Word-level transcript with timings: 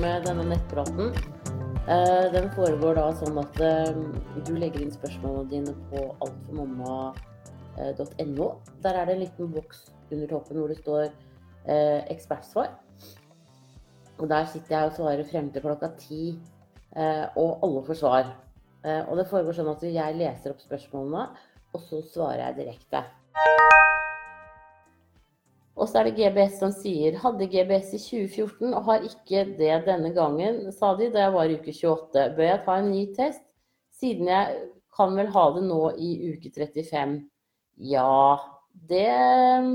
med 0.00 0.24
denne 0.26 0.44
nettpraten. 0.48 1.14
Eh, 1.88 2.32
Den 2.32 2.50
foregår 2.54 2.94
da 2.94 3.12
sånn 3.18 3.38
at 3.42 3.60
eh, 3.60 3.92
du 4.46 4.54
legger 4.56 4.80
inn 4.84 4.92
spørsmålene 4.94 5.50
dine 5.50 5.74
på 5.90 6.16
altformamma.no. 6.24 8.46
Der 8.84 8.94
er 8.94 9.04
det 9.06 9.14
en 9.16 9.24
liten 9.24 9.52
boks 9.52 9.78
under 10.12 10.26
toppen 10.30 10.56
hvor 10.60 10.68
det 10.70 10.78
står 10.80 11.04
eh, 11.08 12.00
ekspertsvar. 12.14 12.68
Og 14.22 14.26
der 14.30 14.44
sitter 14.52 14.72
jeg 14.76 14.84
og 14.86 14.96
svarer 15.00 15.24
frem 15.26 15.46
til 15.50 15.62
klokka 15.64 15.88
ti, 15.98 16.22
og 17.40 17.50
alle 17.64 17.80
får 17.88 17.96
svar. 17.98 18.24
Og 19.08 19.14
det 19.18 19.30
foregår 19.30 19.54
sånn 19.56 19.72
at 19.72 19.82
jeg 19.88 20.18
leser 20.20 20.50
opp 20.52 20.60
spørsmålene, 20.62 21.22
og 21.72 21.80
så 21.88 21.96
svarer 22.12 22.42
jeg 22.44 22.58
direkte. 22.60 23.00
Og 25.76 25.88
så 25.88 26.00
er 26.00 26.08
det 26.08 26.18
GBS 26.18 26.58
som 26.60 26.72
sier 26.74 27.16
hadde 27.22 27.48
GBS 27.48 27.94
i 27.96 28.00
2014 28.02 28.74
og 28.76 28.84
har 28.90 29.06
ikke 29.08 29.44
det 29.56 29.72
denne 29.86 30.12
gangen, 30.12 30.66
sa 30.74 30.92
de 30.98 31.08
da 31.14 31.26
jeg 31.26 31.34
var 31.36 31.48
i 31.48 31.56
uke 31.56 31.72
28. 31.72 32.26
Bør 32.36 32.48
jeg 32.48 32.62
ta 32.66 32.76
en 32.78 32.90
ny 32.92 33.04
test, 33.16 33.44
siden 33.96 34.28
jeg 34.28 34.58
kan 34.96 35.16
vel 35.16 35.30
ha 35.32 35.44
det 35.56 35.64
nå 35.64 35.80
i 35.96 36.10
uke 36.34 36.52
35? 36.52 37.16
Ja, 37.92 38.36
det 38.90 39.08
eh, 39.08 39.72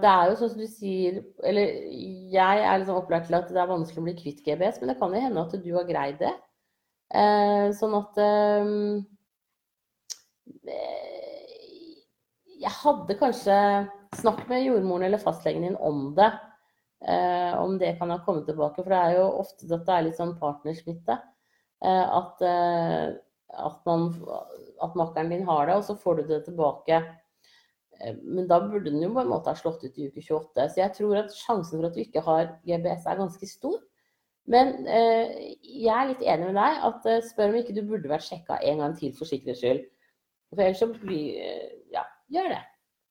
Det 0.00 0.10
er 0.14 0.30
jo 0.30 0.38
sånn 0.40 0.52
som 0.54 0.62
du 0.62 0.68
sier 0.70 1.18
Eller 1.44 1.74
jeg 2.32 2.62
er 2.64 2.78
liksom 2.80 2.96
opplært 3.02 3.28
til 3.28 3.36
at 3.36 3.50
det 3.52 3.60
er 3.60 3.68
vanskelig 3.68 4.00
å 4.00 4.06
bli 4.06 4.16
kvitt 4.16 4.40
GBS, 4.46 4.80
men 4.80 4.94
det 4.94 4.98
kan 5.00 5.12
jo 5.12 5.20
hende 5.26 5.44
at 5.44 5.52
du 5.60 5.70
har 5.76 5.86
greid 5.88 6.18
det. 6.22 6.32
Eh, 7.12 7.68
sånn 7.76 7.94
at 8.00 8.20
jeg 12.68 12.76
hadde 12.82 13.16
kanskje 13.16 13.56
snakket 14.18 14.50
med 14.50 14.66
jordmoren 14.66 15.06
eller 15.08 15.22
fastlegen 15.22 15.64
din 15.64 15.78
om 15.80 16.12
det. 16.16 16.28
Eh, 17.06 17.54
om 17.62 17.78
det 17.78 17.94
kan 17.98 18.10
ha 18.10 18.18
kommet 18.24 18.48
tilbake. 18.48 18.82
For 18.82 18.92
det 18.92 18.98
er 18.98 19.16
jo 19.20 19.28
ofte 19.40 19.68
at 19.70 19.86
det 19.86 19.94
er 19.94 20.06
litt 20.08 20.18
sånn 20.18 20.34
partnersmitte. 20.40 21.16
Eh, 21.84 22.04
at, 22.18 22.42
eh, 22.42 23.14
at, 23.54 23.78
man, 23.86 24.08
at 24.84 24.98
makkeren 24.98 25.30
din 25.32 25.46
har 25.48 25.68
det, 25.68 25.78
og 25.78 25.86
så 25.86 25.96
får 25.96 26.20
du 26.20 26.32
det 26.32 26.40
tilbake. 26.48 27.00
Eh, 28.00 28.16
Men 28.22 28.48
da 28.50 28.60
burde 28.64 28.90
den 28.90 29.04
jo 29.04 29.12
på 29.14 29.22
en 29.22 29.30
måte 29.30 29.54
ha 29.54 29.58
slått 29.58 29.84
ut 29.86 29.98
i 29.98 30.08
uke 30.10 30.24
28. 30.24 30.68
Så 30.74 30.82
jeg 30.82 30.96
tror 30.98 31.22
at 31.22 31.36
sjansen 31.36 31.78
for 31.78 31.88
at 31.88 31.94
du 31.94 32.02
ikke 32.02 32.24
har 32.26 32.50
GBS 32.66 33.06
er 33.06 33.22
ganske 33.22 33.48
stor. 33.48 33.78
Men 34.48 34.74
eh, 34.88 35.56
jeg 35.62 35.94
er 35.94 36.10
litt 36.10 36.24
enig 36.24 36.50
med 36.50 36.58
deg 36.58 36.84
at 36.90 37.08
eh, 37.08 37.24
spør 37.30 37.52
om 37.52 37.62
ikke 37.62 37.76
du 37.76 37.82
burde 37.86 38.10
vært 38.10 38.26
sjekka 38.26 38.58
en 38.64 38.82
gang 38.82 38.94
til 38.98 39.14
for 39.16 39.28
sikkerhets 39.28 39.62
skyld. 39.62 39.82
For 40.50 40.64
ellers 40.64 40.80
så 40.82 40.88
blir 40.96 41.36
Ja, 41.92 42.02
gjør 42.32 42.52
det. 42.54 42.62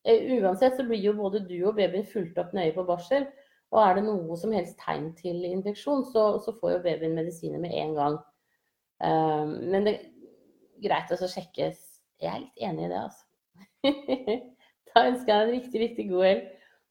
Eh, 0.08 0.32
Uansett 0.38 0.78
så 0.78 0.86
blir 0.88 1.02
jo 1.04 1.16
både 1.18 1.44
du 1.48 1.58
og 1.68 1.76
babyen 1.78 2.08
fulgt 2.08 2.40
opp 2.42 2.54
nøye 2.56 2.74
på 2.76 2.86
barsel. 2.88 3.28
Og 3.76 3.82
er 3.84 3.98
det 3.98 4.06
noe 4.08 4.38
som 4.40 4.54
helst 4.56 4.78
tegn 4.80 5.10
til 5.18 5.44
infeksjon, 5.50 6.06
så, 6.14 6.38
så 6.44 6.54
får 6.56 6.78
jo 6.78 6.84
babyen 6.86 7.18
medisiner 7.18 7.60
med 7.60 7.74
en 7.76 7.96
gang. 7.98 8.20
Um, 9.04 9.58
men 9.74 9.88
det 9.88 9.94
er 9.98 10.06
greit 10.86 11.12
å 11.12 11.18
sjekke. 11.20 11.34
sjekkes. 11.36 11.82
Jeg 12.18 12.32
er 12.32 12.46
litt 12.46 12.64
enig 12.66 12.88
i 12.88 12.92
det, 12.94 13.02
altså. 13.04 13.26
da 14.90 15.04
ønsker 15.06 15.30
jeg 15.30 15.42
deg 15.42 15.42
en 15.44 15.52
riktig, 15.54 15.82
riktig 15.84 16.08
god 16.10 16.24
helg. 16.26 16.48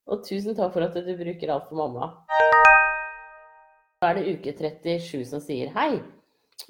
Og 0.07 0.21
tusen 0.23 0.55
takk 0.55 0.75
for 0.77 0.87
at 0.87 0.95
du 0.95 1.15
bruker 1.19 1.51
alt 1.51 1.67
for 1.71 1.81
mamma. 1.81 2.13
Nå 3.97 4.07
er 4.07 4.21
det 4.21 4.37
uke 4.37 4.53
37 4.55 5.25
som 5.27 5.43
sier 5.43 5.73
hei. 5.75 5.97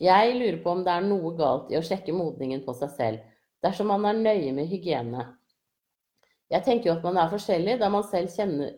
Jeg 0.01 0.37
lurer 0.39 0.57
på 0.63 0.73
om 0.73 0.85
det 0.87 0.95
er 0.95 1.05
noe 1.05 1.35
galt 1.37 1.69
i 1.73 1.77
å 1.77 1.85
sjekke 1.85 2.15
modningen 2.17 2.63
på 2.65 2.73
seg 2.79 2.95
selv, 2.97 3.27
dersom 3.65 3.91
man 3.93 4.07
er 4.09 4.17
nøye 4.23 4.55
med 4.57 4.71
hygiene. 4.71 5.27
Jeg 6.53 6.63
tenker 6.67 6.91
jo 6.91 6.97
at 6.97 7.07
man 7.07 7.19
er 7.19 7.33
forskjellig, 7.33 7.79
da 7.81 7.89
man 7.91 8.05
selv 8.07 8.31
kjenner, 8.35 8.77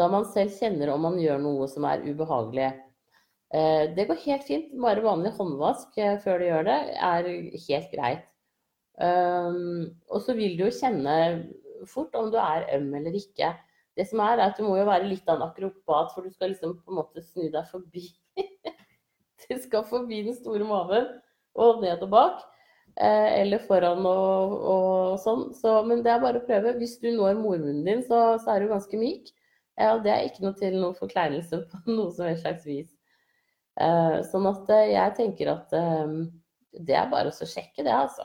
man 0.00 0.24
selv 0.32 0.54
kjenner 0.56 0.90
om 0.94 1.04
man 1.04 1.18
gjør 1.20 1.42
noe 1.42 1.68
som 1.70 1.84
er 1.86 2.04
ubehagelig. 2.06 2.70
Eh, 3.52 3.94
Det 3.96 4.06
går 4.08 4.22
helt 4.24 4.46
fint. 4.48 4.70
Bare 4.80 5.04
vanlig 5.04 5.34
håndvask 5.36 5.98
eh, 6.00 6.18
før 6.24 6.40
du 6.40 6.46
gjør 6.48 6.68
det, 6.70 6.78
er 6.96 7.28
helt 7.68 7.90
greit. 7.92 8.28
Um, 9.02 9.88
og 10.12 10.20
så 10.20 10.34
vil 10.36 10.56
du 10.58 10.66
jo 10.66 10.74
kjenne 10.76 11.12
fort 11.88 12.12
om 12.18 12.28
du 12.32 12.36
er 12.40 12.66
øm 12.76 12.90
eller 12.94 13.16
ikke. 13.16 13.48
Det 13.96 14.04
som 14.08 14.20
er, 14.24 14.38
er 14.38 14.50
at 14.50 14.58
du 14.58 14.64
må 14.66 14.76
jo 14.78 14.88
være 14.88 15.08
litt 15.08 15.28
av 15.28 15.40
en 15.40 15.46
akrobat, 15.48 16.12
for 16.14 16.24
du 16.24 16.32
skal 16.32 16.52
liksom 16.52 16.78
på 16.80 16.92
en 16.92 17.00
måte 17.00 17.24
snu 17.24 17.48
deg 17.52 17.68
forbi. 17.68 18.06
du 19.48 19.56
skal 19.60 19.84
forbi 19.88 20.22
den 20.28 20.36
store 20.36 20.64
maven 20.68 21.08
og 21.60 21.82
ned 21.84 22.04
og 22.04 22.12
bak. 22.12 22.44
Eh, 23.00 23.40
eller 23.40 23.62
foran 23.64 24.04
og, 24.04 24.56
og 24.68 25.20
sånn. 25.22 25.46
Så, 25.56 25.78
men 25.88 26.02
det 26.04 26.12
er 26.12 26.20
bare 26.22 26.42
å 26.42 26.46
prøve. 26.46 26.74
Hvis 26.80 26.98
du 27.00 27.08
når 27.14 27.38
mormunnen 27.40 27.84
din, 27.86 28.02
så, 28.08 28.36
så 28.42 28.54
er 28.54 28.62
du 28.62 28.72
ganske 28.72 29.00
myk. 29.00 29.32
Ja, 29.80 29.94
og 29.94 30.02
det 30.04 30.12
er 30.12 30.26
ikke 30.26 30.44
noe 30.44 30.58
til 30.58 30.76
noen 30.76 30.98
forkleinelse 30.98 31.62
på 31.70 31.80
noe 31.96 32.10
som 32.12 32.28
helst 32.28 32.44
slags 32.44 32.68
vis. 32.68 32.90
Eh, 33.80 34.18
sånn 34.28 34.48
at 34.50 34.68
eh, 34.74 34.92
jeg 34.92 35.16
tenker 35.16 35.54
at 35.54 35.72
det 36.72 36.96
er 36.96 37.10
bare 37.12 37.32
å 37.32 37.48
sjekke 37.48 37.84
det, 37.84 37.92
altså. 37.92 38.24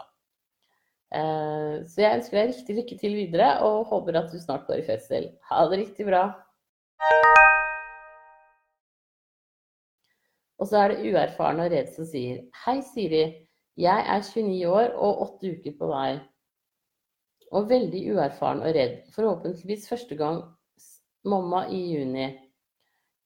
Så 1.07 2.01
jeg 2.01 2.17
ønsker 2.17 2.35
deg 2.35 2.49
riktig 2.49 2.75
lykke 2.75 2.95
til 2.99 3.13
videre, 3.16 3.47
og 3.63 3.88
håper 3.88 4.17
at 4.19 4.31
du 4.31 4.41
snart 4.44 4.66
går 4.67 4.81
i 4.81 4.88
fødsel. 4.88 5.29
Ha 5.47 5.61
det 5.72 5.79
riktig 5.79 6.07
bra. 6.07 6.25
Og 10.59 10.67
så 10.67 10.81
er 10.81 10.94
det 10.94 11.11
uerfaren 11.11 11.61
og 11.63 11.72
redd 11.72 11.91
som 11.95 12.07
sier 12.07 12.41
Hei, 12.66 12.79
Siri. 12.84 13.47
Jeg 13.78 14.06
er 14.10 14.24
29 14.26 14.68
år 14.74 14.96
og 14.96 15.22
8 15.28 15.54
uker 15.54 15.76
på 15.78 15.90
vei. 15.92 16.18
Og 17.54 17.70
veldig 17.70 18.02
uerfaren 18.16 18.64
og 18.66 18.74
redd. 18.76 19.04
Forhåpentligvis 19.14 19.88
første 19.90 20.18
gang 20.18 20.42
mamma 21.28 21.68
i 21.70 21.84
juni. 21.94 22.28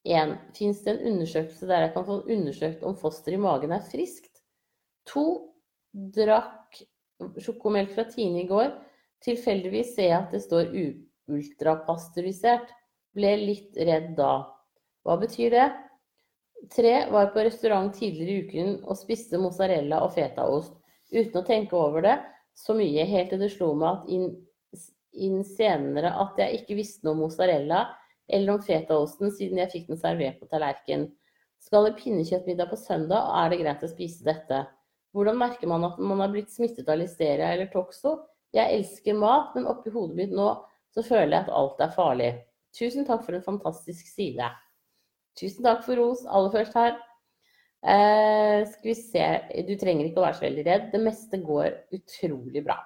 1. 0.03 0.33
Fins 0.57 0.81
det 0.83 0.95
en 0.95 1.13
undersøkelse 1.13 1.69
der 1.69 1.85
jeg 1.85 1.93
kan 1.93 2.05
få 2.05 2.21
undersøkt 2.25 2.83
om 2.83 2.97
fosteret 2.97 3.37
i 3.37 3.41
magen 3.41 3.71
er 3.71 3.85
friskt? 3.85 4.41
2. 5.09 5.25
Drakk 6.15 6.81
sjokomelk 7.41 7.93
fra 7.95 8.05
Tine 8.09 8.43
i 8.43 8.49
går. 8.49 8.73
Tilfeldigvis 9.23 9.95
ser 9.95 10.09
jeg 10.09 10.17
at 10.17 10.33
det 10.33 10.41
står 10.43 10.73
ultrapasteurisert. 11.31 12.71
Ble 13.15 13.35
litt 13.39 13.77
redd 13.77 14.13
da. 14.17 14.33
Hva 15.05 15.17
betyr 15.21 15.53
det? 15.53 15.67
3. 16.69 16.93
Var 17.11 17.31
på 17.33 17.45
restaurant 17.47 17.95
tidligere 17.95 18.31
i 18.31 18.45
uken 18.45 18.75
og 18.83 18.99
spiste 18.99 19.39
mozzarella 19.41 20.03
og 20.05 20.13
fetaost 20.15 20.75
uten 21.11 21.41
å 21.41 21.47
tenke 21.47 21.75
over 21.75 22.05
det 22.05 22.17
så 22.57 22.75
mye, 22.77 23.07
helt 23.07 23.31
til 23.31 23.41
det 23.41 23.51
slo 23.53 23.71
meg 23.77 24.01
at 24.01 24.11
inn, 24.11 24.27
inn 25.11 25.41
senere 25.47 26.11
at 26.21 26.39
jeg 26.39 26.61
ikke 26.61 26.77
visste 26.77 27.07
noe 27.07 27.15
om 27.15 27.25
mozzarella 27.25 27.85
eller 28.31 28.53
om 28.53 28.63
fetaosten 28.63 29.33
siden 29.35 29.59
jeg 29.59 29.71
fikk 29.73 29.89
den 29.91 29.99
servert 29.99 30.39
på 30.39 30.49
tallerken. 30.51 31.09
Skal 31.61 31.87
det 31.87 31.97
pinnekjøttmiddag 31.99 32.71
på 32.71 32.79
søndag, 32.79 33.27
og 33.27 33.35
er 33.37 33.51
det 33.51 33.59
greit 33.61 33.83
å 33.85 33.91
spise 33.91 34.25
dette? 34.25 34.63
Hvordan 35.11 35.37
merker 35.37 35.69
man 35.69 35.83
at 35.85 35.99
man 35.99 36.23
har 36.23 36.31
blitt 36.31 36.51
smittet 36.53 36.89
av 36.89 37.01
listeria 37.01 37.51
eller 37.53 37.69
toxo? 37.73 38.15
Jeg 38.55 38.77
elsker 38.77 39.17
mat, 39.19 39.51
men 39.55 39.67
oppi 39.69 39.91
hodet 39.93 40.17
mitt 40.17 40.33
nå 40.35 40.47
så 40.91 41.03
føler 41.05 41.35
jeg 41.35 41.45
at 41.45 41.53
alt 41.55 41.83
er 41.83 41.93
farlig. 41.95 42.31
Tusen 42.75 43.07
takk 43.07 43.23
for 43.25 43.35
en 43.35 43.45
fantastisk 43.45 44.07
side. 44.07 44.47
Tusen 45.39 45.65
takk 45.65 45.85
for 45.85 45.99
ros 45.99 46.25
aller 46.27 46.51
først 46.53 46.77
her. 46.77 46.97
Eh, 47.81 48.61
skal 48.69 48.89
vi 48.91 48.95
se, 48.97 49.27
du 49.67 49.73
trenger 49.79 50.05
ikke 50.05 50.21
å 50.21 50.25
være 50.27 50.37
så 50.37 50.45
veldig 50.45 50.65
redd. 50.67 50.89
Det 50.93 51.01
meste 51.01 51.39
går 51.41 51.69
utrolig 51.97 52.63
bra. 52.65 52.77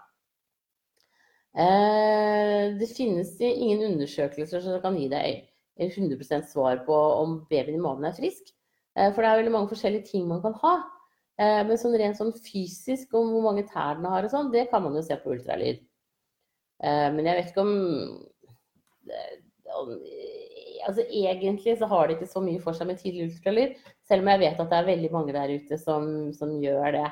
Eh, 1.55 2.75
det 2.79 2.88
finnes 2.91 3.34
ingen 3.39 3.84
undersøkelser 3.91 4.63
som 4.63 4.81
kan 4.84 4.97
gi 5.00 5.07
deg 5.11 5.45
100% 5.79 6.47
svar 6.51 6.84
på 6.88 6.95
om 6.95 7.39
babyen 7.50 7.79
i 7.79 7.84
magen 7.84 8.07
er 8.07 8.16
frisk. 8.16 8.53
Eh, 8.96 9.11
for 9.11 9.22
det 9.22 9.31
er 9.31 9.41
veldig 9.41 9.55
mange 9.55 9.72
forskjellige 9.72 10.11
ting 10.11 10.28
man 10.29 10.43
kan 10.43 10.55
ha. 10.64 10.75
Eh, 11.40 11.61
men 11.67 11.79
sånn 11.79 11.97
rent 11.99 12.20
sånn 12.20 12.31
fysisk 12.46 13.16
om 13.20 13.34
hvor 13.34 13.43
mange 13.49 13.66
tær 13.67 13.97
den 13.99 14.08
har 14.08 14.23
og 14.23 14.31
sånn, 14.31 14.53
det 14.53 14.70
kan 14.72 14.84
man 14.85 14.96
jo 14.96 15.03
se 15.03 15.17
på 15.20 15.35
ultralyd. 15.35 15.81
Eh, 16.84 17.09
men 17.16 17.28
jeg 17.28 17.40
vet 17.40 17.52
ikke 17.52 17.66
om, 17.66 17.73
om 19.81 19.91
Altså 20.85 21.05
egentlig 21.09 21.78
så 21.79 21.90
har 21.90 22.08
det 22.08 22.17
ikke 22.17 22.32
så 22.32 22.41
mye 22.43 22.61
for 22.64 22.78
seg 22.78 22.90
med 22.90 22.99
tidlig 23.02 23.29
ultralyd, 23.29 23.78
selv 24.05 24.26
om 24.26 24.32
jeg 24.34 24.41
vet 24.43 24.59
at 24.61 24.72
det 24.72 24.79
er 24.79 24.90
veldig 24.90 25.11
mange 25.14 25.35
der 25.35 25.53
ute 25.58 25.79
som, 25.82 26.09
som 26.37 26.53
gjør 26.61 26.91
det. 26.99 27.08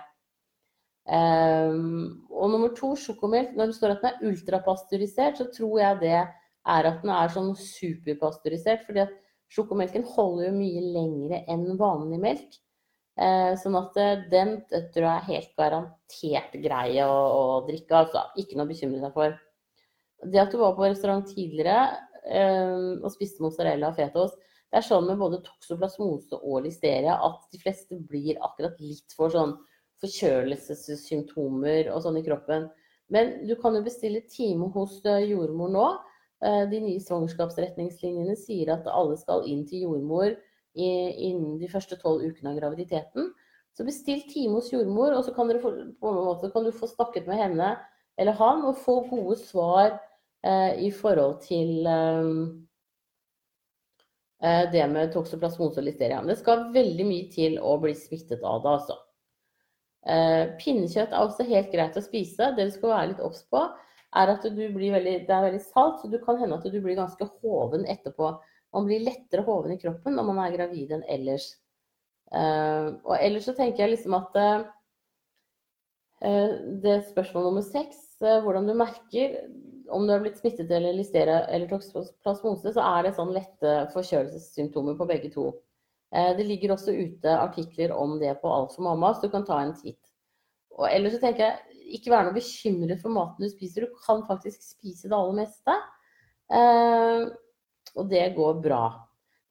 Um, 1.03 2.23
og 2.31 2.53
nummer 2.53 2.71
to, 2.77 2.93
sjokomelk. 2.95 3.55
Når 3.57 3.71
det 3.71 3.77
står 3.77 3.95
at 3.95 4.03
den 4.05 4.11
er 4.13 4.29
ultrapasteurisert, 4.29 5.41
så 5.41 5.49
tror 5.51 5.79
jeg 5.81 5.99
det 6.03 6.15
er 6.15 6.89
at 6.89 7.01
den 7.01 7.11
er 7.11 7.33
sånn 7.33 7.51
superpasteurisert. 7.59 8.85
fordi 8.87 9.03
at 9.03 9.17
sjokomelken 9.53 10.05
holder 10.15 10.47
jo 10.47 10.53
mye 10.57 10.83
lengre 10.95 11.43
enn 11.51 11.73
vanlig 11.79 12.21
melk. 12.23 12.59
Uh, 13.19 13.53
sånn 13.61 13.75
at 13.77 13.97
den 14.31 14.55
det 14.71 14.87
tror 14.93 15.05
jeg 15.05 15.17
er 15.17 15.27
helt 15.27 15.51
garantert 15.59 16.55
grei 16.63 16.87
å, 17.03 17.11
å 17.11 17.43
drikke. 17.67 18.05
Altså 18.05 18.23
ikke 18.39 18.57
noe 18.57 18.69
å 18.69 18.71
bekymre 18.71 19.03
seg 19.03 19.17
for. 19.17 19.35
Det 20.23 20.39
at 20.39 20.55
du 20.55 20.61
var 20.61 20.77
på 20.77 20.87
restaurant 20.87 21.27
tidligere 21.27 21.91
og 22.23 23.09
spiste 23.11 23.43
mozzarella 23.43 23.89
og 23.91 23.97
fetaost, 23.97 24.37
det 24.71 24.79
er 24.79 24.85
sånn 24.87 25.05
med 25.05 25.19
både 25.21 25.41
toksoplasmose 25.45 26.39
og 26.39 26.63
listeria 26.65 27.17
at 27.21 27.43
de 27.53 27.59
fleste 27.61 27.99
blir 28.09 28.39
akkurat 28.41 28.79
litt 28.81 29.13
for 29.13 29.29
sånn 29.29 29.51
forkjølelsessymptomer 30.01 31.91
og 31.93 32.01
sånn 32.05 32.17
i 32.17 32.23
kroppen. 32.25 32.65
Men 33.13 33.43
du 33.45 33.53
kan 33.59 33.75
jo 33.77 33.83
bestille 33.85 34.23
time 34.31 34.71
hos 34.73 34.97
jordmor 35.03 35.69
nå. 35.75 35.85
Eh, 36.43 36.63
de 36.71 36.79
nye 36.83 37.03
svangerskapsretningslinjene 37.03 38.35
sier 38.39 38.73
at 38.73 38.89
alle 38.89 39.19
skal 39.19 39.45
inn 39.47 39.61
til 39.69 39.85
jordmor 39.85 40.33
innen 40.73 41.59
de 41.61 41.69
første 41.69 41.99
tolv 42.01 42.25
ukene 42.25 42.49
av 42.49 42.57
graviditeten. 42.57 43.29
Så 43.77 43.85
bestill 43.85 44.23
time 44.29 44.57
hos 44.57 44.71
jordmor, 44.73 45.13
og 45.13 45.21
så 45.25 45.33
kan, 45.35 45.49
få, 45.61 45.71
måte, 46.01 46.49
kan, 46.53 46.65
du 46.65 46.73
få 46.73 46.89
snakket 46.89 47.29
med 47.29 47.39
henne 47.39 47.75
eller 48.21 48.37
han 48.37 48.61
og 48.69 48.77
få 48.81 48.99
gode 49.09 49.39
svar 49.41 49.93
eh, 49.93 50.01
i 50.43 50.91
forhold 50.91 51.39
til 51.45 51.87
eh, 51.87 52.31
eh 54.43 54.65
det 54.73 54.83
med 54.91 55.13
toksoplasmose 55.13 55.79
og 55.79 55.87
listeria. 55.87 56.19
Det 56.27 56.37
skal 56.41 56.69
veldig 56.73 57.07
mye 57.07 57.29
til 57.31 57.55
å 57.59 57.77
bli 57.79 57.93
smittet 57.95 58.43
av 58.43 58.63
det, 58.63 58.73
altså. 58.73 58.99
Eh, 60.03 60.51
pinnekjøtt 60.59 61.13
er 61.13 61.23
også 61.23 61.47
helt 61.47 61.71
greit 61.71 61.95
å 61.95 62.03
spise. 62.03 62.51
Det 62.57 62.67
du 62.67 62.75
skal 62.75 62.91
være 62.91 63.11
litt 63.13 63.23
obs 63.23 63.45
på, 63.47 63.63
er 64.13 64.33
at 64.35 64.43
veldig, 64.43 65.15
det 65.27 65.31
er 65.31 65.47
veldig 65.47 65.63
salt, 65.63 66.01
så 66.01 66.11
du 66.11 66.19
kan 66.21 66.37
hende 66.41 66.59
at 66.59 66.67
du 66.67 66.79
blir 66.81 66.99
ganske 66.99 67.29
hoven 67.39 67.87
etterpå. 67.87 68.35
Man 68.75 68.87
blir 68.89 69.05
lettere 69.05 69.45
hoven 69.47 69.73
i 69.73 69.79
kroppen 69.79 70.17
når 70.17 70.27
man 70.27 70.41
er 70.43 70.57
gravid 70.57 70.91
enn 70.91 71.05
ellers. 71.09 71.47
Og 72.33 73.13
ellers 73.19 73.45
så 73.45 73.53
tenker 73.57 73.83
jeg 73.83 73.91
liksom 73.93 74.15
at 74.17 74.37
det 76.81 76.95
spørsmål 77.11 77.45
nummer 77.49 77.65
seks, 77.65 77.99
hvordan 78.21 78.69
du 78.69 78.73
merker 78.77 79.35
om 79.93 80.07
du 80.07 80.13
har 80.13 80.23
blitt 80.23 80.39
smittet 80.39 80.71
eller 80.71 80.95
listeria 80.97 81.43
eller 81.53 81.69
toksoplasmose, 81.71 82.73
så 82.75 82.83
er 82.83 83.05
det 83.05 83.13
sånn 83.17 83.33
lette 83.35 83.75
forkjølelsessymptomer 83.93 84.97
på 84.99 85.07
begge 85.09 85.29
to. 85.33 85.51
det 86.13 86.45
ligger 86.45 86.75
også 86.75 86.93
ute 86.93 87.31
artikler 87.41 87.93
om 87.95 88.19
det 88.21 88.35
på 88.41 88.49
Alt 88.53 88.75
for 88.75 88.85
mamma, 88.85 89.13
så 89.13 89.25
du 89.25 89.31
kan 89.33 89.45
ta 89.45 89.61
en 89.61 89.73
titt. 89.73 90.13
Og 90.77 90.85
ellers 90.89 91.15
så 91.15 91.21
tenker 91.21 91.47
jeg 91.47 91.73
ikke 91.97 92.13
være 92.13 92.27
noe 92.27 92.37
bekymret 92.37 93.01
for 93.01 93.13
maten 93.13 93.45
du 93.45 93.51
spiser. 93.51 93.85
Du 93.85 94.03
kan 94.05 94.23
faktisk 94.27 94.61
spise 94.65 95.09
det 95.09 95.17
aller 95.17 95.39
meste. 95.43 95.75
Eh, 96.53 97.25
og 97.93 98.09
det 98.09 98.23
går 98.37 98.61
bra. 98.63 98.83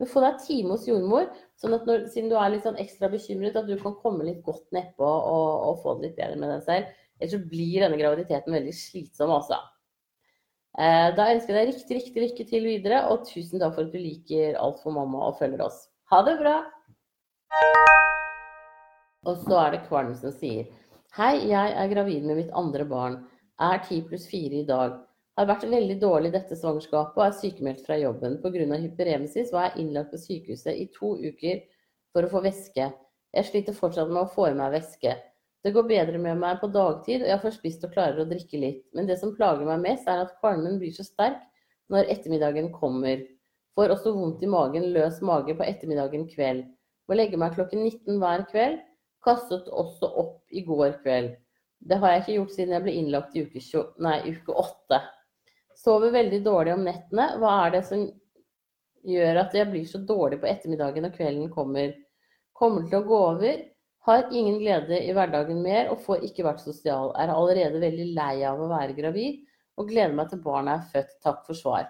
Men 0.00 0.10
få 0.10 0.22
deg 0.24 0.40
time 0.42 0.74
hos 0.74 0.88
jordmor, 0.88 1.28
sånn 1.60 1.76
at 1.76 1.84
når, 1.86 2.08
siden 2.10 2.32
du 2.32 2.34
er 2.34 2.50
litt 2.50 2.64
sånn 2.66 2.80
ekstra 2.82 3.10
bekymret, 3.12 3.58
at 3.58 3.68
du 3.68 3.76
kan 3.78 3.94
komme 4.00 4.26
litt 4.26 4.40
godt 4.42 4.64
nedpå 4.74 5.06
og, 5.06 5.50
og 5.68 5.82
få 5.84 5.94
det 5.98 6.08
litt 6.08 6.16
bedre 6.18 6.40
med 6.40 6.50
deg 6.50 6.64
selv. 6.66 6.96
Ellers 7.20 7.36
så 7.36 7.50
blir 7.52 7.84
denne 7.84 8.00
graviditeten 8.00 8.56
veldig 8.56 8.74
slitsom 8.74 9.30
også. 9.36 9.60
Eh, 10.80 11.08
da 11.12 11.26
ønsker 11.34 11.52
jeg 11.52 11.66
deg 11.66 11.74
riktig, 11.74 11.96
riktig 11.98 12.22
lykke 12.22 12.44
til 12.48 12.64
videre, 12.64 13.02
og 13.12 13.26
tusen 13.28 13.60
takk 13.60 13.74
for 13.76 13.84
at 13.84 13.92
du 13.92 13.98
liker 14.00 14.56
Alt 14.56 14.78
for 14.80 14.96
mamma 14.96 15.26
og 15.28 15.36
følger 15.40 15.66
oss. 15.66 15.84
Ha 16.12 16.22
det 16.24 16.38
bra! 16.40 16.54
Og 19.28 19.42
så 19.44 19.58
er 19.60 19.74
det 19.74 19.82
Kvalm 19.86 20.14
som 20.18 20.32
sier 20.34 20.70
Hei, 21.18 21.34
jeg 21.50 21.74
er 21.76 21.90
gravid 21.92 22.24
med 22.24 22.38
mitt 22.40 22.54
andre 22.56 22.86
barn. 22.88 23.18
Er 23.60 23.82
10 23.84 24.06
pluss 24.08 24.24
4 24.30 24.62
i 24.62 24.68
dag. 24.68 24.94
Har 25.36 25.48
vært 25.48 25.68
veldig 25.68 25.98
dårlig 26.00 26.30
dette 26.32 26.56
svangerskapet 26.56 27.20
og 27.20 27.26
er 27.26 27.36
sykemeldt 27.36 27.84
fra 27.84 27.98
jobben. 28.00 28.38
Pga. 28.40 28.78
hyperemesis 28.80 29.52
var 29.52 29.68
jeg 29.68 29.84
innlagt 29.84 30.10
på 30.12 30.20
sykehuset 30.20 30.72
i 30.72 30.88
to 30.96 31.12
uker 31.20 31.60
for 32.16 32.24
å 32.24 32.32
få 32.32 32.40
væske. 32.48 32.88
Jeg 33.32 33.48
sliter 33.48 33.76
fortsatt 33.76 34.08
med 34.08 34.24
å 34.24 34.32
få 34.32 34.48
i 34.48 34.56
meg 34.56 34.72
væske. 34.72 35.14
Det 35.62 35.70
går 35.76 35.86
bedre 35.86 36.18
med 36.18 36.40
meg 36.42 36.58
på 36.58 36.68
dagtid, 36.74 37.22
og 37.22 37.30
jeg 37.30 37.42
får 37.44 37.54
spist 37.54 37.84
og 37.86 37.92
klarer 37.94 38.24
å 38.24 38.28
drikke 38.28 38.58
litt. 38.58 38.82
Men 38.96 39.06
det 39.06 39.20
som 39.20 39.34
plager 39.36 39.68
meg 39.68 39.84
mest, 39.84 40.08
er 40.10 40.24
at 40.24 40.34
kvalmen 40.40 40.80
blir 40.80 40.94
så 40.96 41.06
sterk 41.06 41.38
når 41.92 42.10
ettermiddagen 42.10 42.72
kommer. 42.74 43.22
Får 43.78 43.94
også 43.94 44.12
vondt 44.16 44.42
i 44.42 44.50
magen, 44.50 44.90
løs 44.96 45.20
mage 45.24 45.54
på 45.56 45.66
ettermiddagen 45.66 46.26
kveld. 46.32 46.66
Må 47.08 47.16
legge 47.16 47.38
meg 47.38 47.54
klokken 47.54 47.84
19 47.86 48.18
hver 48.22 48.44
kveld. 48.50 48.82
Kastet 49.22 49.70
også 49.70 50.10
opp 50.18 50.50
i 50.50 50.64
går 50.66 50.98
kveld. 51.04 51.36
Det 51.82 51.98
har 52.02 52.12
jeg 52.12 52.22
ikke 52.22 52.36
gjort 52.40 52.54
siden 52.56 52.74
jeg 52.76 52.84
ble 52.84 52.94
innlagt 52.98 53.36
i 53.36 53.44
uke, 53.46 53.84
nei, 54.02 54.18
uke 54.34 54.54
8. 54.64 54.98
Sover 55.78 56.14
veldig 56.14 56.42
dårlig 56.44 56.74
om 56.74 56.84
nettene. 56.86 57.28
Hva 57.42 57.54
er 57.64 57.76
det 57.76 57.82
som 57.86 58.02
gjør 59.06 59.40
at 59.44 59.54
jeg 59.56 59.70
blir 59.70 59.86
så 59.90 60.02
dårlig 60.06 60.38
på 60.42 60.50
ettermiddagen 60.50 61.06
når 61.06 61.14
kvelden 61.16 61.50
kommer? 61.54 61.94
Kommer 62.54 62.86
til 62.86 62.98
å 63.00 63.06
gå 63.06 63.20
over. 63.30 63.62
Har 64.06 64.28
ingen 64.34 64.58
glede 64.58 64.98
i 64.98 65.12
hverdagen 65.14 65.60
mer 65.62 65.92
og 65.92 66.02
får 66.02 66.24
ikke 66.26 66.46
vært 66.46 66.64
sosial. 66.64 67.12
Er 67.14 67.30
allerede 67.30 67.82
veldig 67.82 68.08
lei 68.16 68.42
av 68.48 68.58
å 68.58 68.70
være 68.70 68.96
gravid 68.96 69.42
og 69.78 69.88
gleder 69.88 70.16
meg 70.16 70.30
til 70.30 70.42
barnet 70.42 70.80
er 70.80 70.88
født. 70.90 71.18
Takk 71.22 71.44
for 71.46 71.58
svar. 71.58 71.86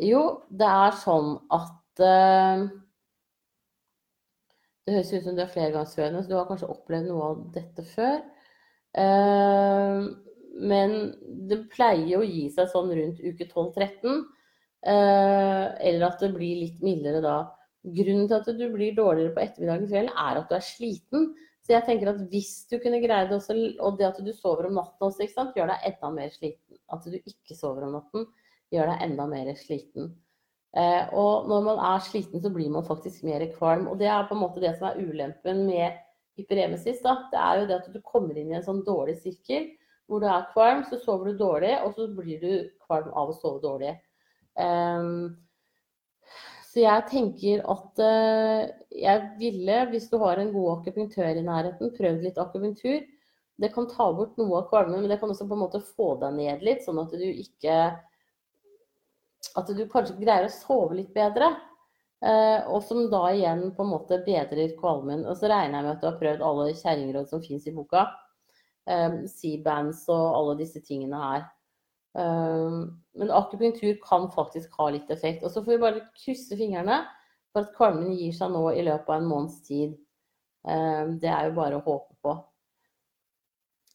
Jo, 0.00 0.22
det 0.48 0.68
er 0.70 0.94
sånn 1.02 1.34
at 1.52 2.02
uh, 2.06 2.62
det 4.86 4.96
høres 4.96 5.12
ut 5.12 5.26
som 5.26 5.36
du 5.36 5.42
er 5.44 5.52
flergangsfødende, 5.52 6.22
så 6.24 6.30
du 6.30 6.38
har 6.38 6.48
kanskje 6.48 6.70
opplevd 6.72 7.10
noe 7.10 7.26
av 7.32 7.42
dette 7.54 7.84
før. 7.90 8.22
Uh, 8.96 10.08
men 10.60 10.96
det 11.50 11.64
pleier 11.74 12.18
å 12.18 12.26
gi 12.26 12.48
seg 12.54 12.70
sånn 12.72 12.90
rundt 12.96 13.20
uke 13.22 13.46
12-13. 13.50 14.22
Uh, 14.80 15.66
eller 15.84 16.06
at 16.06 16.22
det 16.22 16.32
blir 16.32 16.62
litt 16.62 16.80
mildere 16.84 17.20
da. 17.24 17.36
Grunnen 17.80 18.26
til 18.28 18.36
at 18.36 18.48
du 18.58 18.66
blir 18.74 18.96
dårligere 18.96 19.32
på 19.36 19.44
ettermiddagen 19.44 19.88
kveld, 19.88 20.10
er 20.12 20.40
at 20.40 20.50
du 20.50 20.56
er 20.56 20.64
sliten. 20.64 21.30
Så 21.64 21.74
jeg 21.74 21.86
tenker 21.86 22.10
at 22.12 22.20
hvis 22.32 22.52
du 22.70 22.78
kunne 22.82 23.00
greie 23.02 23.28
det 23.28 23.36
også, 23.36 23.56
og 23.80 23.98
det 23.98 24.08
at 24.08 24.20
du 24.24 24.32
sover 24.36 24.68
om 24.68 24.76
natten 24.76 25.06
også, 25.06 25.28
gjør 25.56 25.72
deg 25.72 25.86
enda 25.92 26.10
mer 26.12 26.32
sliten. 26.34 26.80
At 26.92 27.06
du 27.06 27.16
ikke 27.20 27.56
sover 27.56 27.86
om 27.86 27.96
natten, 27.96 28.26
gjør 28.74 28.92
deg 28.92 29.06
enda 29.06 29.26
mer 29.30 29.52
sliten. 29.60 30.12
Eh, 30.76 31.08
og 31.16 31.48
når 31.50 31.64
man 31.66 31.82
er 31.92 32.04
sliten, 32.04 32.42
så 32.42 32.52
blir 32.52 32.70
man 32.70 32.86
faktisk 32.86 33.24
mer 33.26 33.44
kvalm. 33.56 33.88
Og 33.90 33.98
det 34.00 34.08
er 34.10 34.28
på 34.28 34.36
en 34.36 34.44
måte 34.44 34.62
det 34.62 34.76
som 34.76 34.90
er 34.90 35.00
ulempen 35.00 35.64
med 35.66 35.98
hyperemesis. 36.38 37.02
Da. 37.04 37.16
Det 37.32 37.40
er 37.42 37.60
jo 37.60 37.68
det 37.68 37.78
at 37.80 37.92
du 37.92 38.00
kommer 38.04 38.36
inn 38.38 38.52
i 38.52 38.58
en 38.58 38.66
sånn 38.66 38.84
dårlig 38.86 39.18
sirkel 39.24 39.70
hvor 40.10 40.18
du 40.18 40.26
er 40.26 40.48
kvalm, 40.50 40.80
så 40.90 40.98
sover 40.98 41.30
du 41.30 41.38
dårlig, 41.38 41.76
og 41.84 41.92
så 41.94 42.08
blir 42.10 42.40
du 42.42 42.52
kvalm 42.82 43.12
av 43.14 43.30
å 43.30 43.36
sove 43.38 43.60
dårlig. 43.62 43.92
Um, 44.58 45.36
så 46.70 46.84
jeg 46.84 47.06
tenker 47.10 47.62
at 47.72 48.02
uh, 48.02 48.60
jeg 48.94 49.30
ville, 49.40 49.78
hvis 49.90 50.06
du 50.10 50.20
har 50.22 50.38
en 50.38 50.52
god 50.54 50.76
akupunktør 50.76 51.32
i 51.32 51.42
nærheten, 51.42 51.90
prøvd 51.96 52.22
litt 52.26 52.38
akupunktur. 52.38 53.00
Det 53.60 53.72
kan 53.74 53.88
ta 53.90 54.06
bort 54.14 54.38
noe 54.38 54.60
av 54.60 54.68
kvalmen, 54.70 55.02
men 55.02 55.10
det 55.10 55.18
kan 55.20 55.32
også 55.32 55.48
på 55.50 55.56
en 55.56 55.64
måte 55.64 55.82
få 55.82 56.14
deg 56.22 56.36
ned 56.38 56.62
litt, 56.64 56.84
sånn 56.86 57.02
at 57.02 57.12
du 57.12 57.26
ikke 57.26 57.80
at 59.56 59.72
du 59.72 59.82
kanskje 59.90 60.18
greier 60.20 60.46
å 60.46 60.52
sove 60.52 60.96
litt 61.00 61.12
bedre. 61.16 61.50
Eh, 62.20 62.66
og 62.68 62.82
som 62.84 63.06
da 63.12 63.30
igjen 63.32 63.70
på 63.76 63.84
en 63.84 63.92
måte 63.94 64.20
bedrer 64.26 64.74
kvalmen. 64.78 65.24
Og 65.26 65.38
så 65.40 65.48
regner 65.50 65.80
jeg 65.80 65.86
med 65.86 65.92
at 65.94 66.02
du 66.02 66.08
har 66.10 66.18
prøvd 66.20 66.44
alle 66.44 66.74
kjerringråd 66.76 67.30
som 67.30 67.44
fins 67.44 67.66
i 67.66 67.74
boka. 67.74 68.06
Um, 68.90 69.22
C-bands 69.28 70.06
og 70.10 70.24
alle 70.34 70.58
disse 70.62 70.80
tingene 70.84 71.18
her. 71.20 71.44
Eh, 72.18 72.76
men 73.20 73.32
akupunktur 73.36 73.98
kan 74.04 74.28
faktisk 74.34 74.74
ha 74.78 74.90
litt 74.90 75.10
effekt. 75.10 75.44
Og 75.44 75.52
så 75.52 75.64
får 75.64 75.76
vi 75.76 75.82
bare 75.82 76.04
krysse 76.18 76.58
fingrene 76.58 77.02
for 77.52 77.64
at 77.64 77.74
kvalmen 77.76 78.14
gir 78.14 78.32
seg 78.36 78.52
nå 78.54 78.68
i 78.72 78.84
løpet 78.86 79.10
av 79.10 79.18
en 79.18 79.30
måneds 79.30 79.62
tid. 79.66 79.98
Det 80.60 81.30
er 81.32 81.46
jo 81.48 81.54
bare 81.56 81.78
å 81.78 81.82
håpe 81.82 82.14
på. 82.22 82.34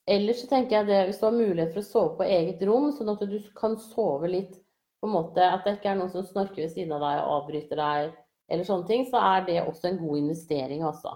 Ellers 0.05 0.41
så 0.41 0.49
tenker 0.49 0.79
jeg 0.79 0.87
det, 0.89 0.99
hvis 1.07 1.19
du 1.21 1.25
har 1.25 1.33
mulighet 1.33 1.71
for 1.73 1.81
å 1.81 1.87
sove 1.87 2.11
på 2.19 2.25
eget 2.29 2.61
rom, 2.67 2.91
sånn 2.93 3.09
at 3.13 3.23
du 3.25 3.37
kan 3.57 3.77
sove 3.81 4.29
litt 4.29 4.57
på 5.01 5.07
en 5.09 5.15
måte 5.15 5.45
at 5.45 5.65
det 5.65 5.77
ikke 5.77 5.91
er 5.91 5.97
noen 5.97 6.11
som 6.13 6.27
snorker 6.27 6.61
ved 6.61 6.73
siden 6.73 6.93
av 6.97 7.01
deg 7.01 7.21
og 7.23 7.31
avbryter 7.39 7.81
deg, 7.81 8.11
eller 8.49 8.67
sånne 8.67 8.89
ting, 8.89 9.07
så 9.09 9.21
er 9.33 9.47
det 9.47 9.63
også 9.63 9.89
en 9.89 9.97
god 10.03 10.19
investering, 10.19 10.83
altså. 10.85 11.15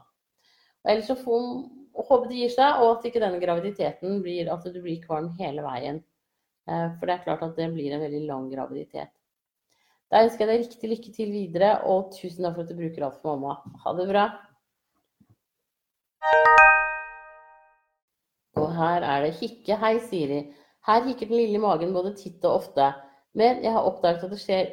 Ellers 0.89 1.09
så 1.09 1.17
får 1.19 1.45
håpe 1.99 2.31
det 2.31 2.39
gir 2.39 2.53
seg, 2.55 2.81
og 2.81 2.95
at 2.95 3.05
ikke 3.09 3.21
denne 3.21 3.41
graviditeten 3.43 4.23
blir 4.25 4.49
at 4.53 4.65
du 4.65 4.79
blir 4.81 5.01
kvalm 5.03 5.29
hele 5.37 5.65
veien. 5.65 6.01
Eh, 6.69 6.89
for 6.99 7.09
det 7.09 7.15
er 7.15 7.23
klart 7.25 7.45
at 7.45 7.57
det 7.57 7.71
blir 7.73 7.95
en 7.95 8.03
veldig 8.03 8.21
lang 8.27 8.45
graviditet. 8.51 9.11
Da 10.09 10.23
ønsker 10.25 10.45
jeg 10.45 10.49
deg 10.49 10.63
riktig 10.65 10.89
lykke 10.91 11.11
til 11.15 11.33
videre, 11.33 11.71
og 11.89 12.13
tusen 12.15 12.45
takk 12.45 12.55
for 12.55 12.65
at 12.65 12.71
du 12.71 12.77
bruker 12.77 13.05
alt 13.05 13.19
for 13.21 13.37
mamma. 13.37 13.57
Ha 13.83 13.93
det 13.97 14.07
bra. 14.09 14.25
Og 18.59 18.73
her 18.75 19.05
er 19.05 19.25
det 19.25 19.37
hikke. 19.39 19.77
Hei, 19.81 19.95
Siri. 20.09 20.41
Her 20.87 21.05
hikker 21.05 21.29
den 21.29 21.41
lille 21.41 21.61
magen 21.61 21.93
både 21.93 22.15
titt 22.17 22.45
og 22.45 22.61
ofte. 22.63 22.91
Men 23.37 23.63
jeg 23.63 23.73
har 23.75 23.85
oppdaget 23.85 24.25
at 24.25 24.33
det 24.33 24.41
skjer 24.41 24.71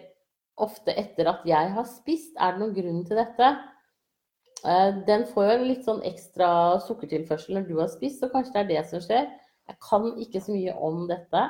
ofte 0.57 0.95
etter 0.97 1.29
at 1.29 1.45
jeg 1.49 1.73
har 1.76 1.88
spist. 1.88 2.33
Er 2.41 2.55
det 2.55 2.62
noen 2.62 2.76
grunn 2.76 3.03
til 3.09 3.21
dette? 3.21 3.50
Eh, 4.65 4.91
den 5.07 5.26
får 5.29 5.47
jo 5.47 5.57
en 5.59 5.67
litt 5.69 5.85
sånn 5.87 6.03
ekstra 6.09 6.49
sukkertilførsel 6.87 7.59
når 7.59 7.69
du 7.69 7.76
har 7.79 7.93
spist, 7.93 8.23
så 8.23 8.31
kanskje 8.33 8.57
det 8.57 8.62
er 8.65 8.71
det 8.73 8.85
som 8.91 9.05
skjer. 9.05 9.29
Jeg 9.69 9.79
kan 9.85 10.09
ikke 10.23 10.41
så 10.43 10.55
mye 10.55 10.75
om 10.88 11.05
dette, 11.11 11.43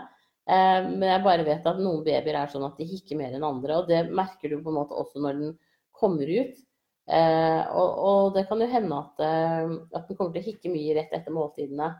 men 0.47 1.03
jeg 1.09 1.25
bare 1.25 1.45
vet 1.47 1.65
at 1.67 1.79
noen 1.83 2.05
babyer 2.07 2.37
er 2.39 2.51
sånn 2.53 2.67
at 2.69 2.77
de 2.79 2.87
hikker 2.87 3.19
mer 3.19 3.35
enn 3.35 3.47
andre. 3.47 3.81
Og 3.81 3.89
det 3.91 4.05
merker 4.15 4.53
du 4.53 4.61
på 4.61 4.71
en 4.71 4.79
måte 4.79 4.95
også 4.95 5.23
når 5.23 5.41
den 5.41 5.55
kommer 5.97 6.31
ut. 6.31 6.61
Eh, 7.07 7.63
og, 7.79 8.35
det 8.35 8.45
kan 8.49 8.63
jo 8.63 8.69
hende 8.71 9.01
at, 9.01 9.25
at 9.25 10.07
den 10.07 10.19
kommer 10.19 10.35
til 10.35 10.43
å 10.43 10.47
hikke 10.51 10.73
mye 10.73 10.95
rett 10.99 11.15
etter 11.19 11.35
måltidene. 11.35 11.91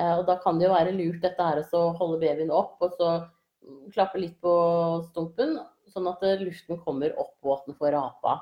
Og 0.00 0.22
da 0.24 0.38
kan 0.40 0.56
det 0.56 0.64
jo 0.64 0.72
være 0.72 0.94
lurt 0.96 1.20
dette 1.20 1.44
her 1.44 1.58
å 1.76 1.80
holde 1.98 2.20
babyen 2.22 2.52
opp, 2.54 2.78
og 2.80 2.94
så 2.96 3.08
klappe 3.92 4.20
litt 4.22 4.38
på 4.40 4.52
stumpen, 5.10 5.58
sånn 5.92 6.08
at 6.08 6.22
luften 6.40 6.78
kommer 6.80 7.12
opp 7.20 7.36
og 7.44 7.58
at 7.58 7.66
den 7.68 7.76
får 7.76 7.92
rapa. 7.98 8.38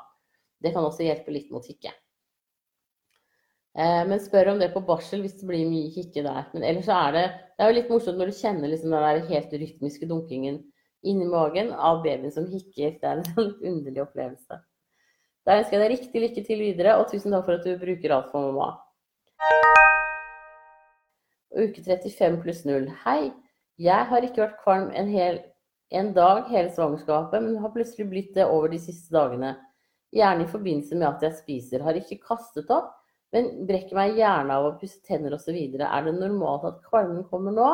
Det 0.62 0.70
kan 0.74 0.86
også 0.86 1.06
hjelpe 1.06 1.34
litt 1.34 1.50
mot 1.50 1.66
hikke. 1.66 1.90
Eh, 3.78 4.04
men 4.10 4.18
spør 4.18 4.54
om 4.54 4.58
det 4.58 4.72
på 4.74 4.82
barsel 4.82 5.22
hvis 5.22 5.36
det 5.38 5.46
blir 5.46 5.68
mye 5.70 5.92
hikke 5.94 6.24
der. 6.26 6.48
Men 6.54 6.66
ellers 6.66 6.88
er 6.90 7.12
det 7.14 7.26
Det 7.58 7.64
er 7.64 7.70
jo 7.70 7.76
litt 7.76 7.92
morsomt 7.92 8.18
når 8.18 8.30
du 8.30 8.38
kjenner 8.38 8.70
liksom 8.70 8.92
den 8.94 9.04
der 9.04 9.28
helt 9.30 9.54
rytmiske 9.62 10.06
dunkingen 10.06 10.58
inni 11.06 11.26
magen 11.30 11.70
av 11.72 12.02
babyen 12.04 12.30
som 12.34 12.46
hikker. 12.50 12.98
Det 12.98 13.06
er 13.06 13.20
en 13.20 13.28
sånn 13.34 13.54
underlig 13.62 14.02
opplevelse. 14.02 14.60
Da 15.46 15.56
ønsker 15.58 15.78
jeg 15.78 15.82
deg 15.82 15.92
riktig 15.94 16.22
lykke 16.22 16.44
til 16.46 16.60
videre, 16.60 16.98
og 17.00 17.08
tusen 17.10 17.34
takk 17.34 17.46
for 17.46 17.56
at 17.56 17.66
du 17.66 17.78
bruker 17.80 18.14
alt 18.14 18.30
for 18.34 18.50
mamma. 18.50 18.68
Uke 21.56 21.82
35 21.82 22.42
pluss 22.42 22.64
0. 22.68 22.90
Hei, 23.06 23.30
jeg 23.80 24.08
har 24.10 24.26
ikke 24.26 24.44
vært 24.44 24.60
kvalm 24.62 24.90
en, 24.92 25.08
hel, 25.10 25.40
en 25.94 26.12
dag 26.14 26.50
hele 26.52 26.70
svangerskapet, 26.74 27.42
men 27.42 27.62
har 27.62 27.72
plutselig 27.74 28.06
blitt 28.10 28.34
det 28.36 28.46
over 28.46 28.70
de 28.74 28.82
siste 28.82 29.14
dagene. 29.14 29.54
Gjerne 30.14 30.44
i 30.44 30.50
forbindelse 30.52 30.98
med 30.98 31.08
at 31.08 31.24
jeg 31.26 31.38
spiser. 31.40 31.86
Har 31.86 31.96
ikke 31.98 32.20
kastet 32.28 32.70
opp, 32.74 32.97
men 33.34 33.48
brekker 33.68 33.96
meg 33.98 34.16
gjerne 34.16 34.56
av 34.56 34.66
å 34.66 34.74
pusse 34.80 35.02
tenner 35.04 35.34
osv. 35.36 35.56
Er 35.56 36.04
det 36.06 36.14
normalt 36.16 36.64
at 36.68 36.82
kvalmen 36.86 37.26
kommer 37.28 37.52
nå? 37.52 37.68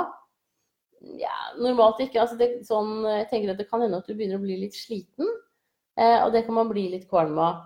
Ja, 1.21 1.37
normalt 1.61 2.01
ikke. 2.03 2.23
Altså 2.23 2.39
det, 2.41 2.49
sånn, 2.67 3.05
jeg 3.07 3.29
tenker 3.31 3.53
at 3.53 3.61
det 3.61 3.69
kan 3.71 3.85
hende 3.85 4.01
at 4.01 4.09
du 4.09 4.17
begynner 4.17 4.41
å 4.41 4.45
bli 4.45 4.59
litt 4.65 4.77
sliten. 4.77 5.29
Eh, 6.01 6.19
og 6.25 6.33
det 6.35 6.45
kan 6.47 6.59
man 6.59 6.73
bli 6.73 6.89
litt 6.97 7.07
kvalm 7.11 7.39
av. 7.39 7.63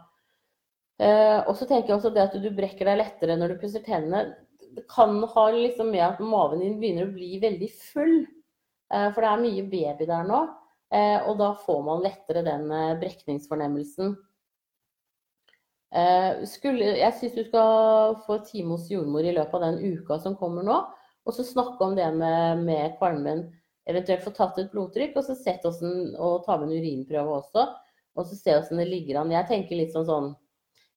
Eh, 1.00 1.38
og 1.46 1.54
så 1.56 1.68
tenker 1.68 1.92
jeg 1.92 2.00
også 2.00 2.12
det 2.12 2.26
at 2.26 2.36
du 2.42 2.50
brekker 2.52 2.90
deg 2.90 3.00
lettere 3.00 3.38
når 3.38 3.54
du 3.54 3.60
pusser 3.62 3.84
tennene. 3.86 4.36
Det 4.76 4.84
kan 4.90 5.16
ha 5.22 5.48
liksom 5.54 5.92
med 5.94 6.04
at 6.04 6.20
maven 6.20 6.60
din 6.60 6.76
begynner 6.82 7.08
å 7.08 7.14
bli 7.14 7.38
veldig 7.40 7.70
full. 7.72 8.18
Eh, 8.92 9.08
for 9.14 9.24
det 9.24 9.30
er 9.32 9.44
mye 9.46 9.68
baby 9.70 10.08
der 10.10 10.28
nå. 10.28 10.46
Og 10.88 11.34
da 11.36 11.50
får 11.66 11.80
man 11.84 11.98
lettere 12.00 12.40
den 12.46 12.70
brekningsfornemmelsen. 12.96 14.14
Eh, 15.88 16.44
skulle, 16.44 16.84
jeg 17.00 17.14
syns 17.16 17.36
du 17.36 17.44
skal 17.46 18.16
få 18.26 18.38
time 18.44 18.76
hos 18.76 18.90
jordmor 18.92 19.24
i 19.24 19.32
løpet 19.32 19.56
av 19.56 19.62
den 19.64 19.94
uka 19.96 20.18
som 20.20 20.36
kommer 20.36 20.66
nå. 20.66 20.80
Og 21.28 21.36
så 21.36 21.44
snakke 21.44 21.84
om 21.84 21.96
det 21.96 22.08
med, 22.16 22.64
med 22.64 22.96
kvalmen. 23.00 23.46
Eventuelt 23.88 24.24
få 24.24 24.32
tatt 24.36 24.58
et 24.60 24.72
blodtrykk, 24.72 25.16
og 25.16 25.24
så 25.24 25.36
sett 25.36 25.64
hvordan, 25.64 26.12
og 26.20 26.44
ta 26.44 26.58
med 26.60 26.68
en 26.68 26.82
urinprøve 26.82 27.38
også. 27.40 27.64
Og 28.18 28.28
så 28.28 28.36
se 28.36 28.52
hvordan 28.52 28.82
det 28.82 28.90
ligger 28.90 29.20
an. 29.20 29.32
Jeg 29.32 29.48
tenker 29.48 29.80
litt 29.80 29.96
sånn 29.96 30.08
sånn 30.08 30.36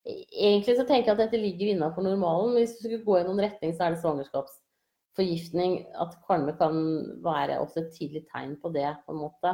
Egentlig 0.02 0.74
så 0.80 0.84
tenker 0.90 1.12
jeg 1.12 1.14
at 1.14 1.20
dette 1.20 1.38
ligger 1.38 1.76
innafor 1.76 2.02
normalen, 2.02 2.56
men 2.56 2.64
hvis 2.64 2.72
du 2.74 2.88
skulle 2.88 3.04
gå 3.06 3.20
i 3.20 3.26
noen 3.28 3.44
retning, 3.44 3.76
så 3.78 3.84
er 3.86 3.94
det 3.94 4.00
svangerskapsforgiftning. 4.02 5.76
At 6.02 6.16
kvalme 6.26 6.56
kan 6.58 6.80
være 7.22 7.60
også 7.62 7.84
et 7.84 7.92
tidlig 8.00 8.24
tegn 8.32 8.56
på 8.64 8.72
det, 8.74 8.88
på 9.06 9.14
en 9.14 9.20
måte. 9.22 9.52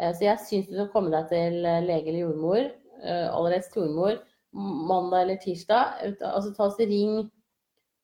Eh, 0.00 0.10
så 0.10 0.26
jeg 0.26 0.42
syns 0.48 0.66
du 0.66 0.74
skal 0.74 0.90
komme 0.90 1.14
deg 1.14 1.30
til 1.30 1.60
lege 1.62 2.10
eller 2.10 2.24
jordmor 2.24 2.66
uh, 3.02 3.28
allerede 3.36 3.68
jordmor 3.74 4.18
mandag 4.56 5.22
eller 5.22 5.36
tirsdag. 5.36 6.14
Altså 6.20 6.54
ta 6.54 6.68
oss 6.68 6.78
ring, 6.80 7.26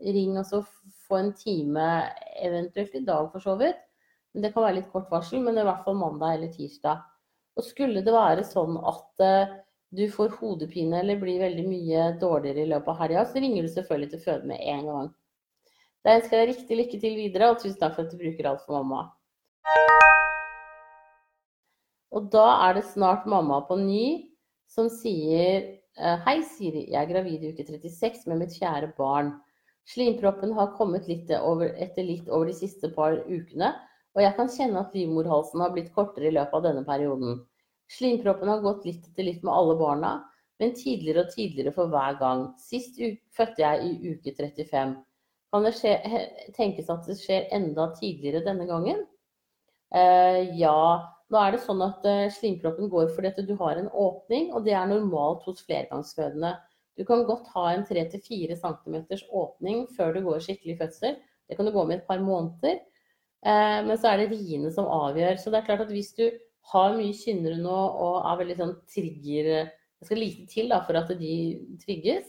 ring 0.02 0.36
og 0.38 0.46
så 0.46 0.62
få 1.06 1.20
en 1.20 1.32
time, 1.36 1.88
eventuelt 2.42 2.94
i 2.94 3.04
dag 3.06 3.30
for 3.32 3.44
så 3.44 3.56
vidt. 3.60 3.80
Men 4.32 4.44
det 4.44 4.52
kan 4.52 4.64
være 4.64 4.80
litt 4.80 4.92
kort 4.92 5.10
varsel, 5.12 5.42
men 5.44 5.60
i 5.60 5.64
hvert 5.66 5.82
fall 5.84 5.98
mandag 6.00 6.36
eller 6.36 6.52
tirsdag. 6.52 7.02
Og 7.56 7.66
skulle 7.66 8.04
det 8.04 8.14
være 8.14 8.44
sånn 8.48 8.78
at 8.80 9.24
uh, 9.24 9.56
du 9.92 10.06
får 10.08 10.38
hodepine 10.40 11.02
eller 11.02 11.20
blir 11.20 11.42
veldig 11.42 11.64
mye 11.68 12.04
dårligere 12.20 12.64
i 12.64 12.70
løpet 12.70 12.94
av 12.94 13.02
helga, 13.02 13.26
så 13.28 13.42
ringer 13.44 13.66
du 13.66 13.74
selvfølgelig 13.74 14.12
til 14.14 14.22
føde 14.24 14.48
med 14.48 14.62
en 14.72 14.86
gang. 14.88 15.10
Da 16.02 16.16
ønsker 16.18 16.38
jeg 16.38 16.46
deg 16.48 16.54
riktig 16.54 16.78
lykke 16.78 17.00
til 17.02 17.18
videre, 17.18 17.50
og 17.52 17.60
tusen 17.60 17.76
takk 17.78 17.98
for 17.98 18.06
at 18.06 18.14
du 18.14 18.18
bruker 18.18 18.48
alt 18.48 18.64
for 18.64 18.80
mamma. 18.80 19.04
Og 22.12 22.26
da 22.32 22.46
er 22.66 22.78
det 22.78 22.88
snart 22.88 23.28
mamma 23.28 23.60
på 23.68 23.76
ny 23.80 24.31
som 24.72 24.88
sier 24.92 25.64
eh, 25.98 26.18
Hei, 26.26 26.40
Siri. 26.48 26.86
Jeg 26.92 27.00
er 27.02 27.10
gravid 27.10 27.44
i 27.44 27.52
uke 27.52 27.66
36 27.68 28.26
med 28.30 28.44
mitt 28.44 28.56
fjerde 28.56 28.92
barn. 28.96 29.34
Slimproppen 29.92 30.54
har 30.56 30.74
kommet 30.78 31.08
litt 31.10 31.30
over, 31.40 31.72
etter 31.74 32.06
litt 32.06 32.28
over 32.30 32.48
de 32.48 32.56
siste 32.56 32.92
par 32.94 33.18
ukene, 33.26 33.72
og 34.14 34.22
jeg 34.22 34.36
kan 34.36 34.50
kjenne 34.52 34.84
at 34.84 34.94
livmorhalsen 34.94 35.62
har 35.64 35.72
blitt 35.74 35.90
kortere 35.96 36.30
i 36.30 36.34
løpet 36.34 36.54
av 36.58 36.66
denne 36.68 36.84
perioden. 36.86 37.40
Slimproppen 37.92 38.48
har 38.52 38.62
gått 38.64 38.86
litt 38.88 39.08
etter 39.08 39.26
litt 39.26 39.42
med 39.44 39.52
alle 39.52 39.76
barna, 39.80 40.12
men 40.62 40.76
tidligere 40.78 41.26
og 41.26 41.32
tidligere 41.34 41.72
for 41.74 41.90
hver 41.92 42.20
gang. 42.20 42.44
Sist 42.60 43.00
fødte 43.34 43.64
jeg 43.64 43.88
i 43.88 44.12
uke 44.12 44.34
35. 44.38 44.94
Kan 45.52 45.66
det 45.66 45.74
skje, 45.76 45.96
tenkes 46.56 46.92
at 46.92 47.08
det 47.10 47.18
skjer 47.20 47.50
enda 47.52 47.90
tidligere 47.98 48.44
denne 48.46 48.68
gangen? 48.70 49.02
Eh, 49.92 50.54
ja, 50.56 50.78
nå 51.32 51.40
er 51.40 51.54
det 51.54 51.62
sånn 51.64 51.80
at 51.84 52.04
uh, 52.04 52.28
slimproppen 52.32 52.90
går 52.92 53.10
fordi 53.14 53.32
at 53.32 53.40
du 53.48 53.54
har 53.60 53.80
en 53.80 53.88
åpning, 53.88 54.50
og 54.52 54.66
det 54.66 54.76
er 54.76 54.90
normalt 54.90 55.44
hos 55.48 55.62
flergangsfødende. 55.64 56.52
Du 57.00 57.06
kan 57.08 57.24
godt 57.24 57.48
ha 57.54 57.70
en 57.72 57.86
3-4 57.88 58.58
cm 58.60 58.96
åpning 59.32 59.86
før 59.96 60.12
du 60.12 60.20
går 60.26 60.42
skikkelig 60.44 60.76
fødsel. 60.82 61.16
Det 61.48 61.56
kan 61.56 61.68
du 61.68 61.72
gå 61.72 61.84
med 61.88 62.00
et 62.00 62.08
par 62.08 62.20
måneder. 62.20 62.82
Uh, 63.42 63.80
men 63.88 63.96
så 63.96 64.12
er 64.12 64.20
det 64.20 64.34
riene 64.34 64.72
som 64.74 64.90
avgjør. 64.92 65.40
Så 65.40 65.50
det 65.50 65.62
er 65.62 65.70
klart 65.70 65.86
at 65.86 65.94
hvis 65.94 66.12
du 66.18 66.26
har 66.72 66.92
mye 66.98 67.16
kynnere 67.16 67.58
nå 67.58 67.78
og 68.04 68.20
er 68.20 68.38
veldig 68.42 68.58
sånn 68.60 68.76
trigger 68.92 69.48
Det 70.02 70.06
skal 70.06 70.20
lite 70.20 70.46
til 70.50 70.70
da, 70.70 70.80
for 70.84 70.98
at 70.98 71.10
de 71.18 71.34
trigges. 71.82 72.28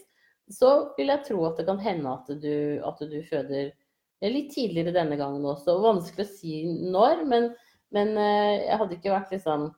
Så 0.51 0.69
vil 0.97 1.09
jeg 1.09 1.25
tro 1.27 1.43
at 1.47 1.59
det 1.59 1.65
kan 1.65 1.79
hende 1.81 2.11
at 2.13 2.27
du, 2.39 2.79
at 2.85 2.99
du 3.01 3.19
føder 3.25 3.71
litt 4.29 4.51
tidligere 4.53 4.93
denne 4.95 5.17
gangen 5.19 5.45
også. 5.49 5.79
Vanskelig 5.81 6.27
å 6.27 6.33
si 6.37 6.59
når, 6.93 7.23
men 7.27 7.49
men 7.95 8.15
eh, 8.17 8.63
jeg 8.67 8.79
hadde 8.81 8.97
ikke 8.97 9.13
vært 9.13 9.31
liksom 9.35 9.69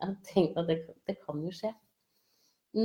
Jeg 0.00 0.08
hadde 0.08 0.32
tenkt 0.32 0.58
at 0.58 0.68
det, 0.70 0.78
det 1.06 1.16
kan 1.20 1.40
jo 1.44 1.52
skje. 1.52 1.70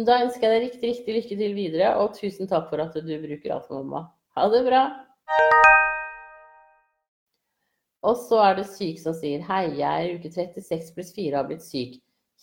Da 0.07 0.17
ønsker 0.25 0.49
jeg 0.49 0.51
deg 0.51 0.63
riktig, 0.65 0.89
riktig 0.89 1.15
lykke 1.15 1.37
til 1.39 1.53
videre, 1.55 1.91
og 2.01 2.15
tusen 2.17 2.49
takk 2.49 2.71
for 2.71 2.81
at 2.83 2.95
du 2.97 3.13
bruker 3.21 3.53
alt 3.55 3.67
for 3.69 3.79
mamma. 3.79 4.07
Ha 4.35 4.47
det 4.51 4.63
bra! 4.65 4.81
Og 8.05 8.17
så 8.19 8.41
er 8.43 8.57
det 8.59 8.65
syk 8.69 8.99
som 9.01 9.15
sier 9.17 9.45
hei, 9.47 9.77
jeg 9.79 10.09
er 10.09 10.17
uke 10.17 10.29
36 10.33 10.91
pluss 10.93 11.13
4 11.15 11.37
har 11.39 11.47
blitt 11.47 11.63
syk. 11.65 11.95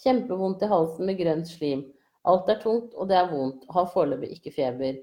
Kjempevondt 0.03 0.65
i 0.65 0.71
halsen 0.71 1.07
med 1.07 1.19
grønt 1.21 1.51
slim. 1.51 1.85
Alt 2.27 2.49
er 2.51 2.63
tungt, 2.63 2.95
og 2.95 3.11
det 3.11 3.19
er 3.19 3.31
vondt. 3.31 3.67
Har 3.75 3.91
foreløpig 3.93 4.33
ikke 4.39 4.55
feber. 4.55 4.97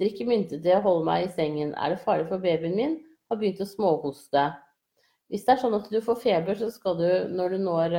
Drikker 0.00 0.28
mynte 0.28 0.78
holder 0.84 1.08
meg 1.08 1.24
i 1.26 1.32
sengen. 1.32 1.74
Er 1.74 1.94
det 1.94 2.04
farlig 2.04 2.28
for 2.28 2.40
babyen 2.40 2.76
min? 2.76 2.96
Har 3.28 3.40
begynt 3.40 3.60
å 3.64 3.68
småhoste. 3.68 4.44
Hvis 5.32 5.46
det 5.46 5.56
er 5.56 5.62
sånn 5.62 5.74
at 5.74 5.88
du 5.90 5.98
får 6.04 6.20
feber, 6.22 6.58
så 6.58 6.68
skal 6.70 7.00
du 7.00 7.08
når 7.34 7.56
du 7.56 7.64
når 7.64 7.96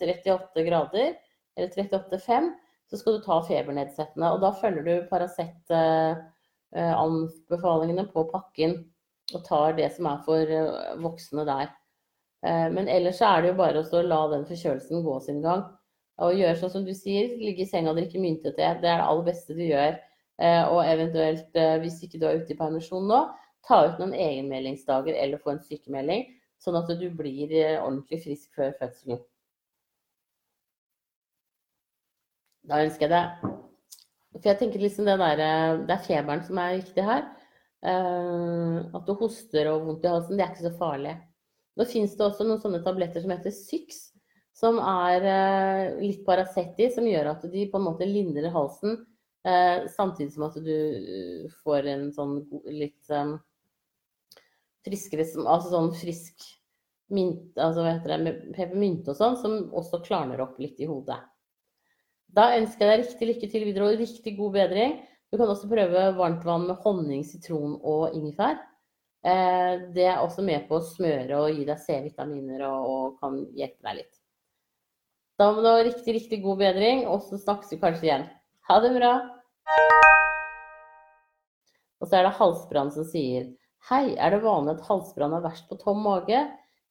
38 0.00 0.56
eh, 0.56 0.64
grader, 0.64 1.14
eller 1.56 1.68
38,5, 1.68 2.50
så 2.90 2.98
skal 2.98 3.12
du 3.16 3.20
ta 3.24 3.42
febernedsettende. 3.46 4.32
Og 4.32 4.40
da 4.42 4.52
følger 4.56 4.82
du 4.86 5.08
Paracet-anbefalingene 5.10 8.04
på 8.14 8.24
pakken 8.32 8.72
og 9.30 9.44
tar 9.46 9.76
det 9.76 9.92
som 9.94 10.06
er 10.10 10.18
for 10.26 10.40
eh, 10.40 10.96
voksne 11.04 11.42
der. 11.48 11.66
Eh, 12.46 12.68
men 12.72 12.88
ellers 12.88 13.20
er 13.20 13.40
det 13.42 13.48
jo 13.52 13.60
bare 13.60 13.84
å 13.84 14.02
la 14.06 14.20
den 14.32 14.48
forkjølelsen 14.48 15.04
gå 15.04 15.14
sin 15.26 15.42
gang. 15.44 15.62
Og 16.20 16.36
gjøre 16.36 16.60
sånn 16.60 16.74
som 16.78 16.84
du 16.88 16.94
sier, 16.96 17.24
ligge 17.40 17.62
i 17.64 17.68
senga 17.68 17.90
og 17.92 17.98
drikke 18.00 18.20
myntete. 18.20 18.56
Det 18.56 18.64
er 18.64 18.76
det 18.80 18.94
aller 18.96 19.28
beste 19.28 19.52
du 19.56 19.64
gjør. 19.64 19.94
Og 20.72 20.80
eventuelt, 20.84 21.52
hvis 21.80 22.02
ikke 22.04 22.18
du 22.20 22.24
er 22.28 22.36
ute 22.40 22.52
i 22.52 22.56
permisjon 22.56 23.06
nå, 23.08 23.20
ta 23.66 23.80
ut 23.86 23.98
noen 24.00 24.14
egenmeldingsdager 24.16 25.16
eller 25.16 25.40
få 25.42 25.54
en 25.54 25.64
sykemelding, 25.64 26.26
sånn 26.60 26.78
at 26.80 26.90
du 27.00 27.08
blir 27.16 27.52
eh, 27.54 27.78
ordentlig 27.80 28.22
frisk 28.24 28.56
før 28.56 28.74
fødselen. 28.80 29.20
Da 32.70 32.82
ønsker 32.84 33.08
jeg 33.08 33.14
det. 33.14 33.50
For 34.36 34.48
jeg 34.50 34.60
tenker 34.60 34.82
liksom 34.82 35.08
det 35.08 35.16
der, 35.18 35.42
eh, 35.44 35.78
Det 35.86 35.96
er 35.96 36.06
feberen 36.06 36.44
som 36.46 36.58
er 36.58 36.80
viktig 36.80 37.04
her. 37.04 37.28
Uh, 37.80 38.92
at 38.92 39.06
du 39.06 39.14
hoster 39.16 39.70
og 39.70 39.86
vondt 39.86 40.04
i 40.04 40.10
halsen, 40.12 40.36
det 40.36 40.44
er 40.44 40.50
ikke 40.52 40.66
så 40.68 40.76
farlig. 40.76 41.14
Nå 41.80 41.86
fins 41.88 42.12
det 42.12 42.26
også 42.26 42.44
noen 42.44 42.60
sånne 42.60 42.82
tabletter 42.84 43.22
som 43.24 43.32
heter 43.32 43.54
Syx, 43.56 44.10
som 44.52 44.76
er 44.84 45.24
litt 45.96 46.20
Paracet 46.26 46.76
i, 46.76 46.90
som 46.92 47.08
gjør 47.08 47.30
at 47.30 47.46
de 47.48 47.62
på 47.72 47.80
en 47.80 47.86
måte 47.86 48.04
lindrer 48.04 48.52
halsen, 48.52 48.98
samtidig 49.88 50.34
som 50.34 50.44
at 50.50 50.58
du 50.60 51.48
får 51.64 51.88
en 51.88 52.10
sånn 52.12 52.34
litt 52.68 53.00
friskere 54.86 55.26
Altså 55.44 55.72
sånn 55.72 55.92
frisk 55.98 56.46
mynt, 57.10 57.58
altså 57.58 57.82
hva 57.82 57.96
heter 57.96 58.24
det, 58.24 58.32
peppermynte 58.54 59.12
og 59.12 59.18
sånn, 59.18 59.36
som 59.40 59.56
også 59.76 60.02
klarner 60.06 60.42
opp 60.44 60.58
litt 60.62 60.78
i 60.80 60.88
hodet. 60.88 61.18
Da 62.30 62.52
ønsker 62.54 62.86
jeg 62.86 62.90
deg 62.90 63.04
riktig 63.04 63.28
lykke 63.30 63.48
til 63.50 63.64
videre 63.66 63.88
og 63.88 63.98
riktig 63.98 64.36
god 64.38 64.54
bedring. 64.54 64.98
Du 65.30 65.38
kan 65.38 65.50
også 65.50 65.70
prøve 65.70 66.04
varmt 66.18 66.44
vann 66.46 66.68
med 66.68 66.78
honning, 66.84 67.24
sitron 67.26 67.76
og 67.86 68.14
ingefær. 68.14 68.60
Eh, 69.26 69.90
det 69.94 70.06
er 70.08 70.22
også 70.22 70.44
med 70.46 70.64
på 70.68 70.78
å 70.78 70.86
smøre 70.86 71.42
og 71.42 71.58
gi 71.58 71.66
deg 71.68 71.82
C-vitaminer 71.82 72.62
og, 72.70 72.86
og, 72.88 73.18
kan 73.20 73.36
hjelpe 73.58 73.84
deg 73.88 73.98
litt. 74.00 74.14
Da 75.40 75.50
må 75.52 75.64
du 75.64 75.68
ha 75.70 75.82
riktig, 75.82 76.14
riktig 76.16 76.40
god 76.44 76.60
bedring, 76.62 77.06
og 77.08 77.24
så 77.26 77.40
snakkes 77.40 77.74
vi 77.74 77.80
kanskje 77.82 78.06
igjen. 78.06 78.26
Ha 78.68 78.78
det 78.84 78.92
bra! 78.94 79.12
Og 82.00 82.08
så 82.08 82.16
er 82.16 82.26
det 82.26 82.36
halsbrann 82.38 82.92
som 82.94 83.04
sier 83.08 83.50
Hei, 83.88 84.12
er 84.20 84.34
det 84.34 84.42
vanlig 84.44 84.74
at 84.76 84.86
halsbrann 84.88 85.32
er 85.36 85.42
verst 85.44 85.68
på 85.70 85.76
tom 85.80 86.02
mage? 86.04 86.40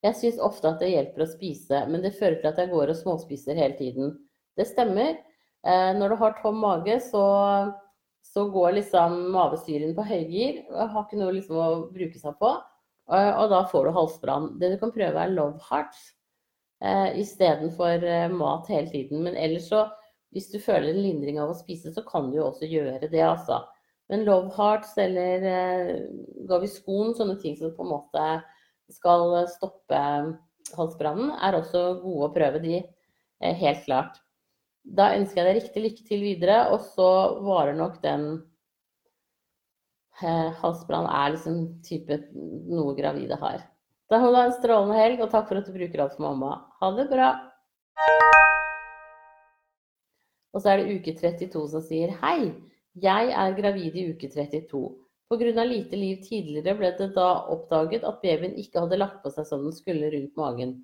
Jeg 0.03 0.15
syns 0.17 0.39
ofte 0.43 0.71
at 0.71 0.81
det 0.81 0.89
hjelper 0.91 1.23
å 1.23 1.29
spise, 1.29 1.83
men 1.91 2.01
det 2.03 2.15
fører 2.17 2.39
til 2.41 2.49
at 2.51 2.59
jeg 2.61 2.71
går 2.71 2.91
og 2.91 2.97
småspiser 2.99 3.59
hele 3.59 3.75
tiden. 3.77 4.15
Det 4.57 4.65
stemmer. 4.67 5.17
Eh, 5.67 5.91
når 5.95 6.13
du 6.13 6.17
har 6.21 6.35
tom 6.39 6.59
mage, 6.63 6.97
så, 7.05 7.23
så 8.25 8.45
går 8.51 8.77
liksom 8.79 9.17
mavesyren 9.35 9.93
på 9.97 10.07
høygir. 10.07 10.63
Har 10.75 11.05
ikke 11.05 11.19
noe 11.21 11.35
liksom 11.37 11.59
å 11.59 11.69
bruke 11.93 12.19
seg 12.19 12.37
på. 12.41 12.53
Og 13.09 13.45
da 13.49 13.63
får 13.71 13.87
du 13.87 13.95
halsbrann. 13.95 14.49
Det 14.61 14.73
du 14.73 14.77
kan 14.81 14.91
prøve, 14.93 15.17
er 15.23 15.33
Love 15.33 15.61
Hearts. 15.69 16.13
eh, 16.81 17.19
istedenfor 17.19 18.03
eh, 18.05 18.29
mat 18.31 18.69
hele 18.71 18.89
tiden. 18.91 19.23
Men 19.25 19.35
ellers 19.35 19.69
så, 19.71 19.85
hvis 20.31 20.51
du 20.51 20.59
føler 20.61 20.93
en 20.93 21.01
lindring 21.03 21.39
av 21.41 21.51
å 21.51 21.57
spise, 21.57 21.91
så 21.95 22.03
kan 22.07 22.29
du 22.29 22.37
jo 22.37 22.47
også 22.49 22.69
gjøre 22.69 23.09
det, 23.09 23.23
altså. 23.25 23.63
Men 24.09 24.25
Love 24.25 24.49
Hearts 24.55 24.95
eller 24.97 25.43
gav 26.49 26.63
i 26.65 26.71
skoen, 26.71 27.13
sånne 27.17 27.37
ting 27.41 27.57
som 27.59 27.75
på 27.75 27.85
en 27.85 27.91
måte 27.93 28.23
skal 28.89 29.35
stoppe 29.53 29.99
halsbrannen, 30.77 31.33
er 31.37 31.57
også 31.57 31.83
gode 32.01 32.27
å 32.27 32.33
prøve 32.33 32.61
de, 32.63 32.79
eh, 33.41 33.55
helt 33.55 33.85
klart. 33.85 34.19
Da 34.83 35.13
ønsker 35.15 35.43
jeg 35.43 35.47
deg 35.47 35.61
riktig 35.61 35.83
lykke 35.83 36.07
til 36.07 36.23
videre, 36.23 36.59
og 36.73 36.81
så 36.95 37.09
varer 37.45 37.75
nok 37.77 38.01
den 38.01 38.25
eh, 40.21 40.49
halsbrann 40.61 41.09
er 41.09 41.35
liksom 41.35 41.59
type 41.85 42.21
noe 42.33 42.95
gravide 42.97 43.37
har. 43.41 43.61
Da 44.09 44.17
må 44.19 44.31
du 44.31 44.39
ha 44.39 44.47
en 44.47 44.57
strålende 44.57 44.97
helg, 44.97 45.21
og 45.21 45.29
takk 45.29 45.47
for 45.49 45.59
at 45.59 45.69
du 45.69 45.75
bruker 45.75 46.01
alt 46.01 46.15
for 46.17 46.25
mamma. 46.25 46.55
Ha 46.81 46.91
det 46.97 47.09
bra. 47.11 47.29
Og 50.49 50.63
så 50.63 50.71
er 50.71 50.81
det 50.81 50.97
uke 50.97 51.13
32 51.13 51.67
som 51.69 51.83
sier 51.85 52.15
hei, 52.23 52.49
jeg 53.03 53.31
er 53.43 53.55
gravid 53.57 53.95
i 53.95 54.09
uke 54.13 54.29
32. 54.31 54.81
Pga. 55.29 55.63
lite 55.63 55.95
liv 55.95 56.21
tidligere 56.25 56.73
ble 56.77 56.89
det 56.97 57.11
da 57.13 57.27
oppdaget 57.53 58.05
at 58.07 58.21
babyen 58.23 58.55
ikke 58.57 58.81
hadde 58.81 58.97
lagt 58.97 59.19
på 59.23 59.29
seg 59.33 59.45
som 59.45 59.65
den 59.65 59.75
skulle 59.75 60.09
rundt 60.09 60.37
magen. 60.39 60.77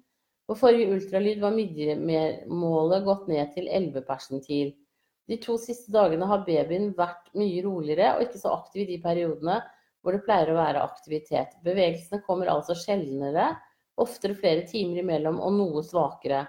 På 0.45 0.53
forrige 0.59 0.93
ultralyd 0.93 1.39
var 1.41 1.55
midjemålet 1.55 3.05
gått 3.07 3.29
ned 3.31 3.53
til 3.55 3.67
11 3.67 4.05
persentil. 4.05 4.75
De 5.25 5.37
to 5.41 5.55
siste 5.57 5.89
dagene 5.93 6.27
har 6.29 6.43
babyen 6.45 6.91
vært 6.97 7.31
mye 7.33 7.63
roligere 7.65 8.11
og 8.13 8.27
ikke 8.27 8.41
så 8.43 8.53
aktiv 8.53 8.83
i 8.83 8.91
de 8.91 8.99
periodene 9.01 9.57
hvor 10.05 10.13
det 10.13 10.21
pleier 10.27 10.51
å 10.53 10.59
være 10.59 10.83
aktivitet. 10.85 11.57
Bevegelsene 11.65 12.21
kommer 12.27 12.51
altså 12.53 12.75
sjeldnere, 12.77 13.55
oftere 13.97 14.37
flere 14.37 14.67
timer 14.69 15.01
imellom 15.01 15.41
og 15.41 15.57
noe 15.57 15.81
svakere. 15.81 16.43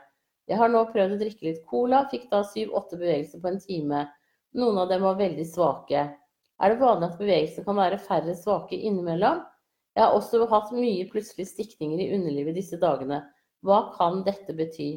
Jeg 0.46 0.60
har 0.60 0.68
nå 0.68 0.84
prøvd 0.92 1.16
å 1.16 1.20
drikke 1.22 1.48
litt 1.48 1.64
cola, 1.66 2.04
fikk 2.10 2.28
da 2.30 2.42
syv-åtte 2.44 3.00
bevegelser 3.00 3.40
på 3.40 3.48
en 3.48 3.62
time. 3.64 4.02
Noen 4.54 4.78
av 4.78 4.88
dem 4.88 5.02
var 5.02 5.18
veldig 5.18 5.46
svake. 5.48 6.06
Er 6.56 6.72
det 6.72 6.80
vanlig 6.80 7.10
at 7.10 7.18
bevegelsen 7.20 7.66
kan 7.66 7.76
være 7.76 7.98
færre 8.00 8.34
svake 8.38 8.78
innimellom? 8.78 9.42
Jeg 9.96 10.04
har 10.04 10.14
også 10.16 10.46
hatt 10.50 10.72
mye 10.76 11.08
plutselige 11.10 11.50
stikninger 11.50 12.00
i 12.04 12.10
underlivet 12.16 12.56
disse 12.56 12.78
dagene. 12.80 13.22
Hva 13.64 13.86
kan 13.96 14.22
dette 14.26 14.54
bety? 14.56 14.90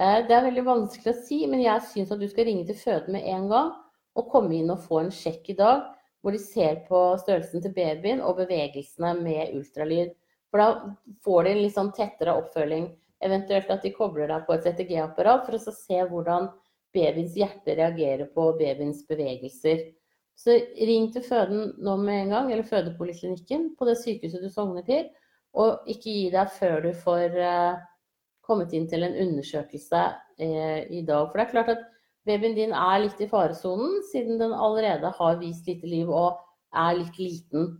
Eh, 0.00 0.18
det 0.28 0.36
er 0.36 0.46
veldig 0.46 0.64
vanskelig 0.66 1.12
å 1.12 1.22
si, 1.24 1.40
men 1.48 1.64
jeg 1.64 1.86
syns 1.88 2.12
at 2.14 2.20
du 2.20 2.28
skal 2.28 2.46
ringe 2.48 2.66
til 2.68 2.78
føden 2.78 3.16
med 3.16 3.26
en 3.28 3.48
gang 3.50 3.72
og 4.16 4.30
komme 4.32 4.56
inn 4.56 4.72
og 4.72 4.84
få 4.84 5.02
en 5.02 5.12
sjekk 5.14 5.52
i 5.52 5.58
dag 5.58 5.82
hvor 6.20 6.36
de 6.36 6.40
ser 6.42 6.82
på 6.88 6.98
størrelsen 7.20 7.64
til 7.64 7.72
babyen 7.76 8.20
og 8.20 8.36
bevegelsene 8.42 9.14
med 9.22 9.54
ultralyd. 9.56 10.12
For 10.52 10.60
da 10.60 10.96
får 11.24 11.46
de 11.46 11.52
en 11.54 11.62
litt 11.62 11.76
sånn 11.76 11.92
tettere 11.96 12.34
oppfølging. 12.36 12.90
Eventuelt 13.24 13.70
at 13.72 13.84
de 13.84 13.92
kobler 13.94 14.28
deg 14.28 14.44
på 14.46 14.56
et 14.56 14.66
CTG-apparat 14.66 15.46
for 15.46 15.56
å 15.56 15.76
se 15.76 16.00
hvordan 16.10 16.48
babyens 16.94 17.36
hjerte 17.38 17.76
reagerer 17.78 18.28
på 18.34 18.50
babyens 18.58 19.02
bevegelser. 19.08 19.82
Så 20.38 20.56
ring 20.88 21.10
til 21.12 21.24
føden 21.26 21.74
nå 21.84 21.96
med 22.00 22.22
en 22.22 22.34
gang, 22.34 22.50
eller 22.52 22.66
fødepoliklinikken 22.66 23.74
på 23.78 23.88
det 23.88 23.98
sykehuset 24.00 24.42
du 24.42 24.48
sogner 24.52 24.86
til, 24.86 25.10
og 25.52 25.88
ikke 25.90 26.06
gi 26.06 26.28
deg 26.32 26.52
før 26.56 26.86
du 26.86 26.90
får 26.96 27.36
uh, 27.36 27.80
kommet 28.46 28.72
inn 28.76 28.86
til 28.88 29.04
en 29.04 29.18
undersøkelse 29.26 30.04
uh, 30.40 30.80
i 30.88 31.02
dag. 31.06 31.26
For 31.28 31.36
det 31.36 31.44
er 31.44 31.52
klart 31.52 31.72
at 31.74 31.84
babyen 32.28 32.56
din 32.56 32.72
er 32.76 33.02
litt 33.04 33.20
i 33.20 33.28
faresonen, 33.28 34.00
siden 34.12 34.40
den 34.40 34.56
allerede 34.56 35.12
har 35.18 35.38
vist 35.42 35.68
lite 35.68 35.90
liv 35.90 36.08
og 36.08 36.40
er 36.72 36.96
litt 37.02 37.18
liten. 37.18 37.72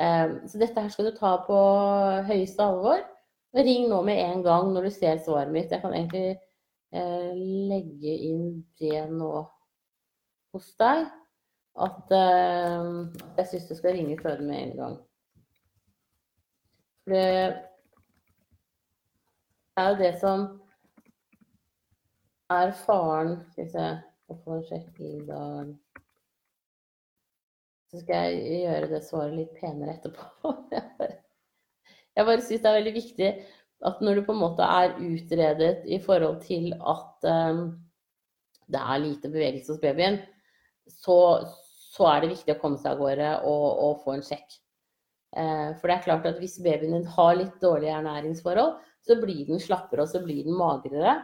Ehm, 0.00 0.36
så 0.48 0.60
dette 0.60 0.80
her 0.80 0.92
skal 0.92 1.10
du 1.10 1.16
ta 1.16 1.34
på 1.46 1.56
høyeste 2.28 2.64
alvor. 2.64 3.02
Ring 3.56 3.88
nå 3.90 4.00
med 4.06 4.20
en 4.22 4.44
gang 4.46 4.70
når 4.74 4.88
du 4.88 4.94
ser 4.94 5.20
svaret 5.24 5.52
mitt. 5.52 5.72
Jeg 5.72 5.82
kan 5.82 5.94
egentlig 5.94 6.36
eh, 6.36 6.46
legge 6.92 8.14
inn 8.30 8.62
det 8.80 9.04
nå 9.12 9.32
hos 10.54 10.70
deg. 10.80 11.06
At 11.80 12.10
eh, 12.12 12.88
jeg 13.38 13.46
syns 13.46 13.68
du 13.68 13.74
skal 13.78 13.94
ringe 13.94 14.18
føden 14.18 14.48
med 14.50 14.62
en 14.64 14.76
gang. 14.80 14.96
For 17.04 17.14
det 17.14 17.22
er 19.80 19.92
jo 19.92 20.00
det 20.02 20.10
som 20.20 20.42
er 22.50 22.72
faren 22.84 23.38
Skal 23.52 23.64
vi 23.64 23.70
se 23.72 23.86
Jeg 24.30 24.36
får 24.44 24.60
sjekke 24.68 25.06
i 25.06 25.22
dag 25.26 25.70
Så 27.88 28.02
skal 28.02 28.34
jeg 28.34 28.60
gjøre 28.66 28.90
det 28.92 29.00
svaret 29.06 29.38
litt 29.38 29.54
penere 29.56 29.96
etterpå. 29.96 30.52
Jeg 32.16 32.26
bare 32.26 32.42
syns 32.42 32.60
det 32.62 32.68
er 32.68 32.76
veldig 32.76 32.94
viktig 32.94 33.30
at 33.86 34.02
når 34.04 34.18
du 34.18 34.26
på 34.26 34.34
en 34.34 34.42
måte 34.42 34.66
er 34.66 34.96
utredet 35.00 35.86
i 35.88 35.98
forhold 36.02 36.42
til 36.44 36.74
at 36.76 37.28
um, 37.30 37.62
det 38.70 38.80
er 38.80 39.02
lite 39.02 39.30
bevegelse 39.32 39.72
hos 39.72 39.80
babyen, 39.82 40.20
så, 40.90 41.16
så, 41.94 42.06
er 42.10 42.22
det 42.22 42.34
viktig 42.34 42.56
å 42.56 42.60
komme 42.60 42.80
seg 42.80 42.92
av 42.92 43.00
gårde 43.00 43.30
og, 43.48 43.66
og 43.86 44.04
få 44.04 44.16
en 44.16 44.26
sjekk. 44.26 44.58
Uh, 45.30 45.72
for 45.78 45.88
det 45.88 45.96
er 45.96 46.06
klart 46.06 46.28
at 46.28 46.40
hvis 46.42 46.60
babyen 46.62 46.96
din 46.98 47.10
har 47.16 47.36
litt 47.38 47.56
dårlige 47.62 47.96
ernæringsforhold, 47.98 48.78
så 49.06 49.16
blir 49.20 49.46
den 49.48 49.62
slappere 49.62 50.04
og 50.04 50.12
så 50.12 50.20
blir 50.24 50.44
den 50.44 50.58
magrere. 50.58 51.20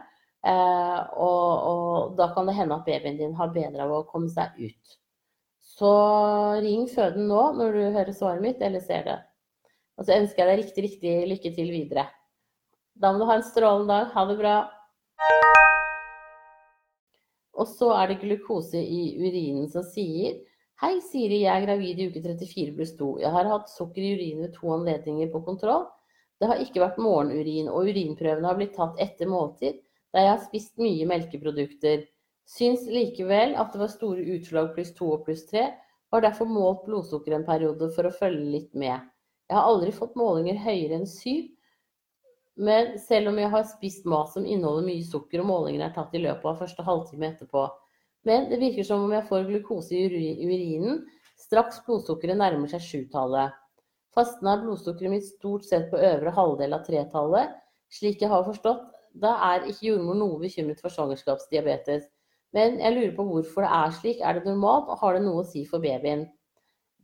Eh, 0.47 1.01
og, 1.19 1.49
og, 1.71 2.13
da 2.19 2.29
kan 2.35 2.47
det 2.47 2.55
hende 2.57 2.77
at 2.77 2.87
babyen 2.87 3.19
din 3.19 3.35
har 3.39 3.55
bedre 3.55 3.83
av 3.87 3.95
å 3.97 4.05
komme 4.09 4.31
seg 4.33 4.55
ut. 4.61 4.99
Så 5.77 5.91
ring 6.63 6.87
føden 6.89 7.27
nå 7.29 7.41
når 7.59 7.75
du 7.75 7.83
hører 7.97 8.15
svaret 8.17 8.45
mitt 8.45 8.63
eller 8.65 8.85
ser 8.85 9.09
det. 9.09 9.17
Og 9.97 10.07
så 10.07 10.17
ønsker 10.21 10.43
jeg 10.43 10.51
deg 10.51 10.63
riktig, 10.63 10.85
riktig 10.87 11.17
lykke 11.33 11.53
til 11.57 11.73
videre. 11.73 12.07
Da 12.97 13.13
må 13.13 13.21
du 13.21 13.27
ha 13.29 13.37
en 13.37 13.45
strålende 13.45 13.93
dag. 13.93 14.13
Ha 14.15 14.25
det 14.31 14.37
bra. 14.41 14.57
Og 17.57 17.69
så 17.69 17.91
er 17.97 18.11
det 18.11 18.21
glukose 18.23 18.81
i 18.81 19.17
urinen 19.21 19.69
som 19.73 19.85
sier 19.85 20.39
Hei, 20.81 20.99
Siri, 21.01 21.39
jeg 21.41 21.49
er 21.49 21.65
gravid 21.65 22.01
i 22.01 22.07
uke 22.11 22.21
34 22.21 22.75
pluss 22.77 22.91
2. 22.99 23.07
Jeg 23.23 23.33
har 23.33 23.49
hatt 23.49 23.71
sukker 23.73 24.05
i 24.05 24.11
urinen 24.17 24.43
ved 24.45 24.53
to 24.59 24.75
anledninger 24.75 25.31
på 25.33 25.41
kontroll. 25.47 25.87
Det 26.37 26.51
har 26.51 26.61
ikke 26.61 26.83
vært 26.83 26.99
morgenurin, 27.01 27.71
og 27.73 27.89
urinprøvene 27.89 28.45
har 28.45 28.59
blitt 28.59 28.75
tatt 28.77 29.01
etter 29.01 29.31
måltid 29.31 29.81
da 30.13 30.21
jeg 30.21 30.33
har 30.35 30.43
spist 30.45 30.77
mye 30.81 31.09
melkeprodukter. 31.09 32.05
Syns 32.49 32.85
likevel 32.93 33.57
at 33.57 33.73
det 33.73 33.81
var 33.81 33.93
store 33.93 34.25
utslag 34.37 34.69
pluss 34.77 34.93
to 34.97 35.09
og 35.17 35.25
pluss 35.25 35.47
tre, 35.49 35.65
og 36.13 36.19
har 36.19 36.29
derfor 36.29 36.49
målt 36.53 36.85
blodsukker 36.85 37.37
en 37.37 37.49
periode 37.49 37.89
for 37.97 38.09
å 38.09 38.15
følge 38.21 38.45
litt 38.53 38.77
med. 38.77 39.01
Jeg 39.49 39.57
har 39.57 39.73
aldri 39.73 39.97
fått 39.97 40.17
målinger 40.21 40.61
høyere 40.61 41.01
enn 41.01 41.09
syv, 41.09 41.49
men 42.57 42.95
selv 42.99 43.31
om 43.31 43.39
jeg 43.41 43.53
har 43.53 43.67
spist 43.69 44.07
mat 44.09 44.31
som 44.33 44.47
inneholder 44.49 44.87
mye 44.87 45.05
sukker, 45.05 45.43
og 45.43 45.51
målingene 45.51 45.91
er 45.91 45.95
tatt 45.97 46.15
i 46.17 46.23
løpet 46.23 46.49
av 46.49 46.63
første 46.63 46.85
halvtime 46.87 47.29
etterpå. 47.35 47.67
Men 48.27 48.49
det 48.51 48.59
virker 48.63 48.87
som 48.87 49.05
om 49.05 49.13
jeg 49.13 49.29
får 49.29 49.47
glukose 49.51 49.95
i 49.95 50.07
urinen 50.09 51.05
straks 51.41 51.83
blodsukkeret 51.87 52.39
nærmer 52.41 52.71
seg 52.71 52.83
sjutallet. 52.83 53.55
Fasten 54.17 54.49
er 54.49 54.63
blodsukkeret 54.63 55.13
mitt 55.13 55.27
stort 55.29 55.67
sett 55.69 55.91
på 55.91 56.01
øvre 56.01 56.33
halvdel 56.33 56.73
av 56.73 56.85
tretallet. 56.87 57.53
Slik 57.93 58.25
jeg 58.25 58.33
har 58.33 58.47
forstått, 58.47 58.87
da 59.21 59.35
er 59.51 59.69
ikke 59.69 59.91
jordmor 59.91 60.17
noe 60.19 60.41
bekymret 60.41 60.81
for 60.83 60.93
svangerskapsdiabetes. 60.93 62.09
Men 62.57 62.81
jeg 62.81 62.97
lurer 62.97 63.13
på 63.19 63.27
hvorfor 63.29 63.67
det 63.67 63.75
er 63.77 63.95
slik. 63.99 64.25
Er 64.25 64.39
det 64.39 64.49
normalt, 64.49 64.89
og 64.89 65.01
har 65.03 65.17
det 65.17 65.27
noe 65.27 65.45
å 65.45 65.47
si 65.47 65.67
for 65.69 65.85
babyen? 65.85 66.25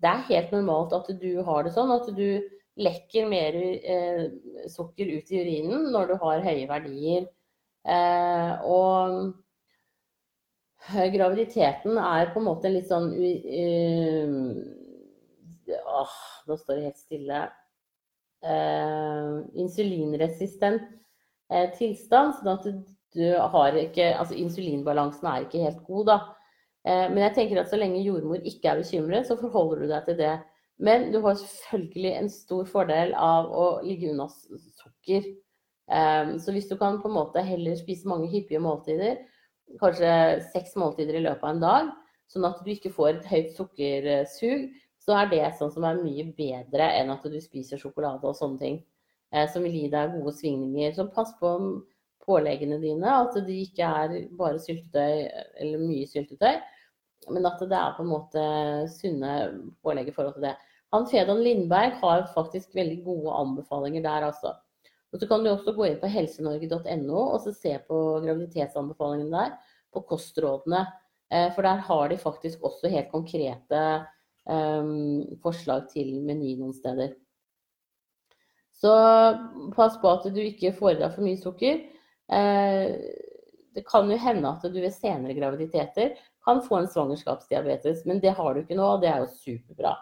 Det 0.03 0.11
er 0.11 0.27
helt 0.31 0.57
normalt 0.57 0.97
at 0.97 1.13
du 1.21 1.31
har 1.45 1.67
det 1.67 1.75
sånn, 1.77 1.93
at 1.93 2.09
du 2.17 2.41
lekker 2.81 3.27
mer 3.29 3.57
eh, 3.59 4.23
sukker 4.73 5.11
ut 5.13 5.33
i 5.33 5.41
urinen 5.43 5.91
når 5.93 6.13
du 6.13 6.15
har 6.23 6.45
høye 6.47 6.69
verdier. 6.71 7.27
Eh, 7.83 8.53
og 8.65 9.33
graviditeten 11.17 11.99
er 11.99 12.33
på 12.33 12.41
en 12.41 12.49
måte 12.49 12.71
litt 12.73 12.89
sånn 12.89 13.13
uh, 13.15 14.31
Åh, 15.73 16.17
nå 16.49 16.57
står 16.59 16.75
det 16.79 16.87
helt 16.89 16.99
stille. 16.99 17.43
Uh, 18.43 19.47
insulinresistent 19.63 20.89
Eh, 21.53 21.69
tilstand. 21.77 22.37
sånn 22.39 22.53
at 22.55 22.69
du 23.13 23.27
har 23.37 23.77
ikke 23.77 24.13
Altså 24.17 24.37
insulinbalansen 24.41 25.29
er 25.29 25.45
ikke 25.45 25.65
helt 25.67 25.83
god, 25.87 26.07
da. 26.09 26.19
Eh, 26.85 27.09
men 27.11 27.21
jeg 27.27 27.35
tenker 27.37 27.61
at 27.61 27.71
så 27.71 27.79
lenge 27.79 28.03
jordmor 28.03 28.41
ikke 28.49 28.71
er 28.73 28.81
bekymret, 28.81 29.29
så 29.29 29.37
forholder 29.41 29.83
du 29.83 29.91
deg 29.91 30.07
til 30.09 30.19
det. 30.23 30.33
Men 30.79 31.11
du 31.13 31.21
har 31.25 31.39
selvfølgelig 31.39 32.13
en 32.19 32.31
stor 32.33 32.69
fordel 32.71 33.13
av 33.19 33.51
å 33.53 33.67
ligge 33.85 34.11
unna 34.13 34.29
sukker. 34.33 35.27
Eh, 35.93 36.33
så 36.43 36.55
hvis 36.55 36.71
du 36.71 36.77
kan 36.81 37.01
på 37.03 37.11
en 37.11 37.19
måte 37.19 37.45
heller 37.45 37.77
spise 37.79 38.09
mange 38.09 38.31
hyppige 38.33 38.63
måltider, 38.63 39.21
kanskje 39.81 40.15
seks 40.53 40.77
måltider 40.81 41.19
i 41.19 41.27
løpet 41.27 41.45
av 41.45 41.55
en 41.55 41.63
dag, 41.63 41.93
sånn 42.33 42.49
at 42.49 42.63
du 42.65 42.73
ikke 42.73 42.93
får 42.95 43.19
et 43.19 43.29
høyt 43.29 43.53
sukkersug, 43.59 44.71
så 45.03 45.17
er 45.19 45.31
det 45.33 45.45
sånn 45.59 45.73
som 45.75 45.85
er 45.87 46.01
mye 46.01 46.29
bedre 46.37 46.87
enn 46.97 47.11
at 47.13 47.25
du 47.27 47.39
spiser 47.43 47.81
sjokolade 47.81 48.29
og 48.29 48.39
sånne 48.39 48.61
ting. 48.61 48.83
Eh, 49.33 49.49
som 49.49 49.65
vil 49.65 49.75
gi 49.77 49.89
deg 49.93 50.15
gode 50.17 50.35
svingninger. 50.37 50.93
Så 50.97 51.09
pass 51.15 51.33
på 51.41 51.55
påleggene 52.23 52.79
dine, 52.83 53.17
at 53.25 53.37
de 53.47 53.59
ikke 53.65 53.89
er 53.89 54.15
bare 54.39 54.61
syltetøy 54.63 55.25
eller 55.63 55.83
mye 55.83 56.07
syltetøy, 56.07 56.61
men 57.31 57.47
at 57.47 57.61
det 57.61 57.79
er 57.79 57.95
på 57.97 58.05
en 58.05 58.11
måte 58.11 58.43
sunne 58.91 59.33
pålegg 59.85 60.11
i 60.11 60.15
forhold 60.15 60.37
til 60.39 60.49
det. 60.49 60.57
Han 60.93 61.07
Fedon 61.09 61.41
Lindberg 61.41 61.97
har 62.03 62.27
faktisk 62.35 62.75
veldig 62.77 62.99
gode 63.05 63.37
anbefalinger 63.39 64.05
der, 64.05 64.27
altså. 64.29 64.57
Og 65.13 65.21
så 65.21 65.29
kan 65.29 65.45
du 65.45 65.53
også 65.53 65.75
gå 65.77 65.87
inn 65.89 66.01
på 66.01 66.11
helsenorge.no 66.11 67.23
og 67.35 67.47
se 67.47 67.77
på 67.89 68.01
graviditetsanbefalingene 68.25 69.33
der, 69.33 69.55
på 69.93 70.03
kostrådene. 70.09 70.87
Eh, 71.33 71.49
for 71.55 71.65
der 71.65 71.85
har 71.89 72.09
de 72.09 72.19
faktisk 72.21 72.65
også 72.65 72.91
helt 72.93 73.11
konkrete 73.13 73.83
um, 74.49 75.25
forslag 75.45 75.87
til 75.93 76.15
meny 76.25 76.57
noen 76.61 76.75
steder. 76.77 77.15
Så 78.73 78.93
pass 79.77 79.99
på 80.01 80.11
at 80.11 80.27
du 80.33 80.41
ikke 80.43 80.75
får 80.77 80.97
i 80.97 81.01
deg 81.01 81.13
for 81.15 81.25
mye 81.25 81.41
sukker. 81.41 81.85
Uh, 82.33 82.89
det 83.73 83.85
kan 83.89 84.11
jo 84.11 84.21
hende 84.21 84.49
at 84.49 84.65
du 84.65 84.81
ved 84.81 84.93
senere 84.93 85.37
graviditeter 85.37 86.17
kan 86.45 86.63
få 86.65 86.81
en 86.81 86.89
svangerskapsdiabetes, 86.91 88.07
men 88.07 88.21
det 88.23 88.35
har 88.39 88.55
du 88.55 88.63
ikke 88.63 88.79
nå, 88.79 88.87
og 88.97 89.03
det 89.03 89.11
er 89.13 89.23
jo 89.23 89.31
superbra. 89.33 89.97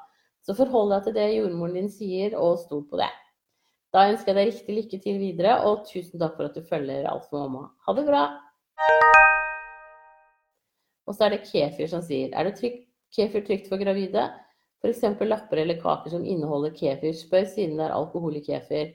Så 0.47 0.57
forhold 0.57 0.95
deg 0.95 1.07
til 1.07 1.17
det 1.17 1.27
jordmoren 1.35 1.77
din 1.77 1.91
sier, 1.93 2.37
og 2.39 2.61
stol 2.63 2.87
på 2.89 3.01
det. 3.01 3.11
Da 3.93 4.07
ønsker 4.09 4.31
jeg 4.31 4.39
deg 4.39 4.53
riktig 4.53 4.77
lykke 4.77 5.01
til 5.03 5.19
videre, 5.21 5.57
og 5.67 5.83
tusen 5.89 6.21
takk 6.21 6.37
for 6.39 6.49
at 6.49 6.57
du 6.57 6.63
følger 6.67 7.09
Alt 7.11 7.27
for 7.29 7.43
mamma. 7.43 7.69
Ha 7.87 7.97
det 7.99 8.07
bra! 8.07 8.23
Og 11.11 11.17
så 11.17 11.27
er 11.27 11.35
det 11.35 11.49
Kefir 11.49 11.89
som 11.91 12.05
sier 12.07 12.31
Er 12.39 12.47
det 12.47 12.55
trygt, 12.61 12.85
kefir 13.11 13.43
trygt 13.43 13.67
for 13.67 13.83
gravide? 13.83 14.29
F.eks. 14.81 15.03
lapper 15.27 15.61
eller 15.61 15.81
kaker 15.83 16.15
som 16.15 16.25
inneholder 16.25 16.73
kefir. 16.73 17.13
Spør 17.13 17.45
siden 17.51 17.77
det 17.77 17.89
er 17.89 17.97
alkohol 17.97 18.39
i 18.39 18.45
kefir. 18.45 18.95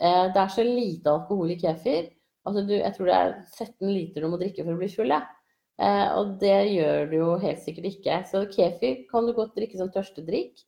Eh, 0.00 0.26
det 0.32 0.40
er 0.40 0.54
så 0.54 0.64
lite 0.64 1.10
alkohol 1.12 1.50
i 1.52 1.58
kefir. 1.60 2.08
Altså 2.46 2.62
du, 2.64 2.72
jeg 2.78 2.94
tror 2.96 3.10
det 3.10 3.16
er 3.18 3.34
17 3.58 3.90
liter 3.92 4.24
du 4.24 4.30
må 4.32 4.38
drikke 4.40 4.64
for 4.64 4.72
å 4.72 4.80
bli 4.80 4.88
full. 4.94 5.12
Ja. 5.12 5.20
Eh, 5.80 6.08
og 6.18 6.34
det 6.42 6.58
gjør 6.74 7.06
du 7.08 7.14
jo 7.16 7.30
helt 7.40 7.62
sikkert 7.64 7.88
ikke. 7.88 8.18
Så 8.28 8.44
kefir 8.52 9.04
kan 9.10 9.26
du 9.26 9.32
godt 9.36 9.56
drikke 9.56 9.80
som 9.80 9.92
tørstedrikk. 9.92 10.60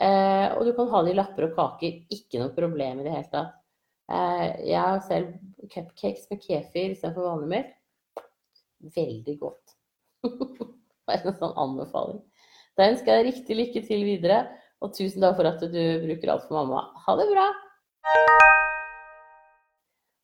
Eh, 0.00 0.48
og 0.56 0.64
du 0.64 0.72
kan 0.76 0.88
ha 0.92 1.02
det 1.04 1.12
i 1.12 1.18
lapper 1.18 1.48
og 1.48 1.56
kaker. 1.58 2.02
Ikke 2.12 2.40
noe 2.40 2.54
problem 2.56 3.02
i 3.02 3.06
det 3.06 3.14
hele 3.14 3.30
tatt. 3.32 3.56
Eh, 4.06 4.46
jeg 4.70 4.80
har 4.80 5.02
selv 5.04 5.34
cupcakes 5.72 6.28
med 6.30 6.40
kefir 6.44 6.94
istedenfor 6.94 7.26
vanlig 7.26 7.50
melk. 7.52 7.74
Veldig 8.96 9.36
godt. 9.40 9.76
Bare 11.06 11.22
en 11.32 11.38
sånn 11.38 11.56
anbefaling. 11.60 12.22
Da 12.76 12.90
ønsker 12.90 13.12
jeg 13.12 13.24
deg 13.24 13.28
riktig 13.30 13.56
lykke 13.56 13.82
til 13.88 14.04
videre, 14.04 14.40
og 14.84 14.92
tusen 14.96 15.22
takk 15.24 15.38
for 15.38 15.48
at 15.48 15.62
du 15.72 15.82
bruker 16.04 16.32
alt 16.32 16.44
for 16.48 16.58
mamma. 16.58 16.82
Ha 17.06 17.16
det 17.16 17.28
bra! 17.30 17.46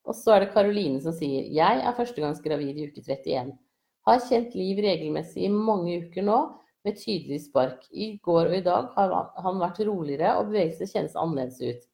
Og 0.03 0.16
så 0.18 0.35
er 0.35 0.45
det 0.45 0.53
Karoline 0.53 0.99
som 1.01 1.14
sier 1.16 1.47
Jeg 1.55 1.81
er 1.81 1.95
førstegangsgravid 1.97 2.77
i 2.77 2.88
uke 2.90 3.01
31. 3.01 3.55
Har 4.09 4.19
kjent 4.27 4.57
Liv 4.59 4.81
regelmessig 4.83 5.47
i 5.47 5.53
mange 5.53 6.01
uker 6.03 6.27
nå, 6.27 6.38
med 6.83 6.99
tydelig 6.99 7.45
spark. 7.45 7.85
I 7.95 8.17
går 8.27 8.49
og 8.49 8.57
i 8.57 8.65
dag 8.67 8.88
har 8.97 9.12
han 9.45 9.61
vært 9.62 9.79
roligere, 9.87 10.35
og 10.38 10.51
bevegelse 10.51 10.88
kjennes 10.91 11.15
annerledes 11.19 11.61
ut. 11.62 11.85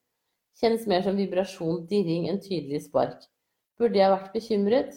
Kjennes 0.58 0.86
mer 0.90 1.04
som 1.04 1.18
vibrasjon, 1.18 1.84
dirring 1.90 2.30
enn 2.30 2.40
tydelig 2.42 2.86
spark. 2.86 3.20
Burde 3.78 4.00
jeg 4.00 4.14
vært 4.14 4.32
bekymret? 4.34 4.96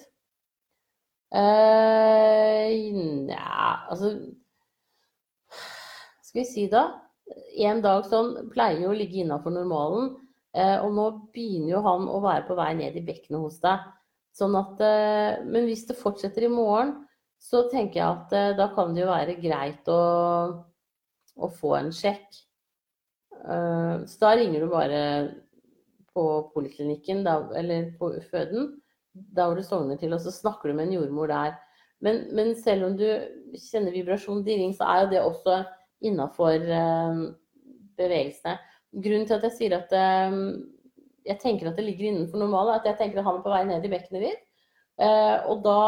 Uh, 1.32 2.72
altså 3.92 4.10
Skal 6.26 6.42
vi 6.42 6.48
si 6.48 6.66
da? 6.72 6.88
En 7.64 7.80
dag 7.84 8.08
sånn 8.12 8.50
pleier 8.52 8.82
jo 8.84 8.92
å 8.92 8.98
ligge 8.98 9.22
innafor 9.22 9.54
normalen. 9.54 10.16
Uh, 10.56 10.80
og 10.84 10.96
nå 10.96 11.06
begynner 11.36 11.76
jo 11.76 11.84
han 11.86 12.08
å 12.12 12.20
være 12.24 12.48
på 12.48 12.58
vei 12.60 12.72
ned 12.80 12.98
i 13.00 13.06
bekkenet 13.06 13.44
hos 13.44 13.60
deg. 13.64 13.86
Sånn 14.36 14.56
at, 14.56 14.80
eh, 14.80 15.42
men 15.44 15.68
hvis 15.68 15.86
det 15.90 16.00
fortsetter 16.00 16.48
i 16.48 16.52
morgen, 16.52 16.96
så 17.42 17.66
tenker 17.72 18.00
jeg 18.00 18.08
at 18.08 18.36
eh, 18.38 18.54
da 18.58 18.70
kan 18.76 18.94
det 18.96 19.04
jo 19.04 19.10
være 19.10 19.40
greit 19.42 19.90
å, 19.92 20.02
å 21.36 21.50
få 21.58 21.74
en 21.82 21.92
sjekk. 21.96 22.30
Eh, 23.42 23.96
så 24.08 24.24
da 24.24 24.36
ringer 24.40 24.64
du 24.64 24.72
bare 24.72 25.02
på 26.16 26.26
poliklinikken, 26.56 27.26
eller 27.28 27.92
på 28.00 28.14
føden, 28.32 28.72
da 29.12 29.48
hvor 29.48 29.60
du 29.60 29.68
sogner 29.68 30.00
til, 30.00 30.16
og 30.16 30.24
så 30.24 30.32
snakker 30.32 30.72
du 30.72 30.78
med 30.78 30.90
en 30.90 30.98
jordmor 31.00 31.32
der. 31.32 31.56
Men, 32.02 32.24
men 32.36 32.56
selv 32.58 32.88
om 32.88 32.98
du 32.98 33.08
kjenner 33.60 33.94
vibrasjon, 33.94 34.46
dirring, 34.48 34.74
så 34.76 34.88
er 34.88 35.04
jo 35.04 35.12
det 35.12 35.22
også 35.22 35.62
innafor 36.08 36.64
bevegelsene. 38.00 38.56
Grunnen 38.92 39.28
til 39.28 39.38
at 39.38 39.46
jeg 39.46 39.58
sier 39.60 39.76
at 39.78 39.94
jeg 41.28 41.40
tenker 41.42 41.70
at 41.70 41.78
det 41.78 41.86
ligger 41.86 42.10
innenfor 42.10 42.42
normalen. 42.42 42.80
at 42.80 42.88
jeg 42.90 42.98
tenker 43.00 43.22
at 43.22 43.28
han 43.28 43.40
er 43.40 43.46
på 43.46 43.54
vei 43.54 43.62
ned 43.68 43.86
i 43.86 43.92
bekkenet 43.92 44.26
ditt. 44.26 44.44
Eh, 45.02 45.38
og 45.50 45.64
da 45.66 45.82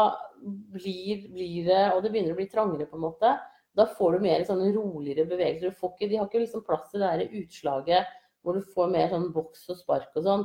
blir, 0.74 1.28
blir, 1.32 1.64
det 1.68 1.82
Og 1.94 2.02
det 2.02 2.10
begynner 2.12 2.34
å 2.34 2.38
bli 2.38 2.48
trangere, 2.50 2.88
på 2.90 2.98
en 2.98 3.06
måte. 3.06 3.32
Da 3.74 3.86
får 3.90 4.14
du 4.14 4.26
mer 4.26 4.44
sånn 4.46 4.62
roligere 4.74 5.26
bevegelser. 5.30 5.74
Ikke, 5.74 6.08
de 6.10 6.18
har 6.18 6.28
ikke 6.28 6.44
liksom 6.44 6.64
plass 6.66 6.90
til 6.90 7.02
det 7.02 7.10
der 7.10 7.40
utslaget 7.42 8.12
hvor 8.44 8.58
du 8.58 8.66
får 8.74 8.90
mer 8.92 9.08
sånn 9.08 9.30
boks 9.32 9.64
og 9.72 9.78
spark 9.80 10.18
og 10.20 10.26
sånn. 10.26 10.44